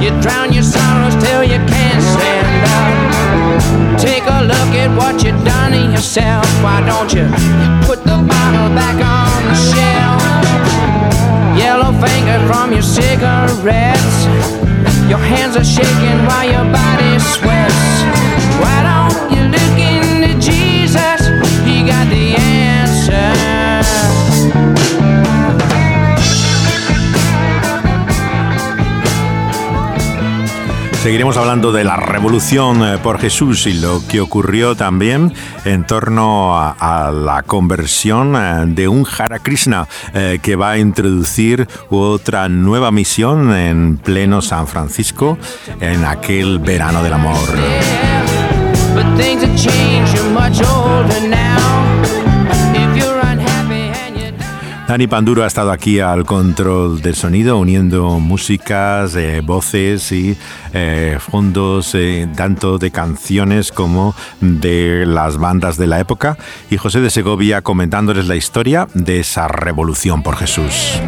You 0.01 0.09
drown 0.21 0.53
your 0.53 0.63
sorrows 0.63 1.15
till 1.23 1.43
you 1.43 1.59
can't 1.65 2.03
stand 2.03 2.63
up. 2.79 3.99
Take 3.99 4.23
a 4.23 4.43
look 4.43 4.71
at 4.75 4.89
what 4.95 5.23
you've 5.23 5.43
done 5.43 5.71
to 5.71 5.91
yourself. 5.91 6.45
Why 6.63 6.81
don't 6.85 7.11
you 7.13 7.25
put 7.87 8.03
the 8.03 8.17
bottle 8.31 8.69
back 8.75 8.97
on 9.01 9.39
the 9.49 9.55
shelf? 9.71 10.21
Yellow 11.57 11.91
fingers 12.05 12.43
from 12.49 12.73
your 12.73 12.83
cigarettes. 12.83 14.17
Your 15.09 15.19
hands 15.19 15.55
are 15.55 15.63
shaking 15.63 16.19
while 16.27 16.45
your 16.45 16.67
body 16.71 17.19
sweats. 17.19 17.83
Why 18.61 18.77
don't 18.89 19.31
you 19.33 19.43
look 19.55 19.77
into 19.79 20.33
Jesus? 20.39 21.21
He 21.65 21.87
got 21.87 22.07
the 22.09 22.36
Seguiremos 31.07 31.37
hablando 31.37 31.71
de 31.71 31.85
la 31.85 31.95
revolución 31.95 32.83
eh, 32.83 32.97
por 32.97 33.17
Jesús 33.17 33.65
y 33.65 33.71
lo 33.71 34.05
que 34.09 34.19
ocurrió 34.19 34.75
también 34.75 35.31
en 35.63 35.85
torno 35.85 36.59
a, 36.59 37.11
la 37.13 37.43
conversión 37.43 38.35
eh, 38.35 38.65
de 38.67 38.89
un 38.89 39.07
Hare 39.17 39.39
Krishna 39.39 39.87
eh, 40.13 40.39
que 40.41 40.57
va 40.57 40.71
a 40.71 40.77
introducir 40.77 41.65
otra 41.89 42.49
nueva 42.49 42.91
misión 42.91 43.55
en 43.55 43.95
pleno 43.95 44.41
San 44.41 44.67
Francisco 44.67 45.37
en 45.79 46.03
aquel 46.03 46.59
verano 46.59 47.01
del 47.01 47.13
amor. 47.13 47.39
Dani 54.87 55.05
Panduro 55.07 55.43
ha 55.43 55.47
estado 55.47 55.71
aquí 55.71 55.99
al 55.99 56.23
control 56.23 57.01
del 57.01 57.15
sonido, 57.15 57.57
uniendo 57.57 58.21
músicas, 58.21 59.17
eh, 59.17 59.41
voces 59.43 60.13
y 60.13 60.37
eh, 60.73 61.17
fondos 61.19 61.93
eh, 61.93 62.29
tanto 62.37 62.77
de 62.77 62.89
canciones 62.89 63.73
como 63.73 64.15
de 64.39 65.05
las 65.05 65.37
bandas 65.37 65.75
de 65.75 65.87
la 65.87 65.99
época. 65.99 66.37
Y 66.69 66.77
José 66.77 67.01
de 67.01 67.09
Segovia 67.09 67.61
comentándoles 67.61 68.27
la 68.27 68.37
historia 68.37 68.87
de 68.93 69.19
esa 69.19 69.49
revolución 69.49 70.23
por 70.23 70.37
Jesús. 70.37 71.01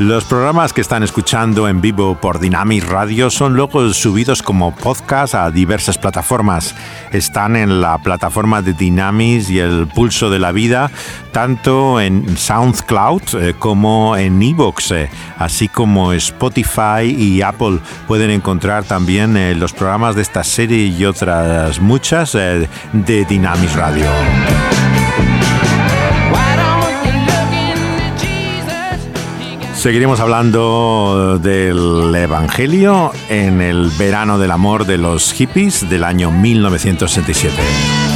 Los 0.00 0.24
programas 0.24 0.72
que 0.72 0.80
están 0.80 1.02
escuchando 1.02 1.68
en 1.68 1.82
vivo 1.82 2.14
por 2.14 2.40
Dynamis 2.40 2.88
Radio 2.88 3.28
son 3.28 3.52
luego 3.52 3.92
subidos 3.92 4.42
como 4.42 4.74
podcast 4.74 5.34
a 5.34 5.50
diversas 5.50 5.98
plataformas. 5.98 6.74
Están 7.12 7.54
en 7.54 7.82
la 7.82 7.98
plataforma 7.98 8.62
de 8.62 8.72
Dynamis 8.72 9.50
y 9.50 9.58
el 9.58 9.86
Pulso 9.88 10.30
de 10.30 10.38
la 10.38 10.52
Vida, 10.52 10.90
tanto 11.32 12.00
en 12.00 12.34
SoundCloud 12.34 13.22
eh, 13.34 13.54
como 13.58 14.16
en 14.16 14.40
Evox, 14.40 14.92
eh, 14.92 15.10
así 15.36 15.68
como 15.68 16.14
Spotify 16.14 17.02
y 17.04 17.42
Apple. 17.42 17.80
Pueden 18.08 18.30
encontrar 18.30 18.84
también 18.84 19.36
eh, 19.36 19.54
los 19.54 19.74
programas 19.74 20.16
de 20.16 20.22
esta 20.22 20.44
serie 20.44 20.86
y 20.86 21.04
otras 21.04 21.78
muchas 21.78 22.32
de 22.32 22.68
Dynamis 23.28 23.74
Radio. 23.74 24.06
Seguiremos 29.80 30.20
hablando 30.20 31.38
del 31.42 32.14
Evangelio 32.14 33.12
en 33.30 33.62
el 33.62 33.88
verano 33.98 34.38
del 34.38 34.50
amor 34.50 34.84
de 34.84 34.98
los 34.98 35.32
hippies 35.32 35.88
del 35.88 36.04
año 36.04 36.30
1967. 36.30 38.09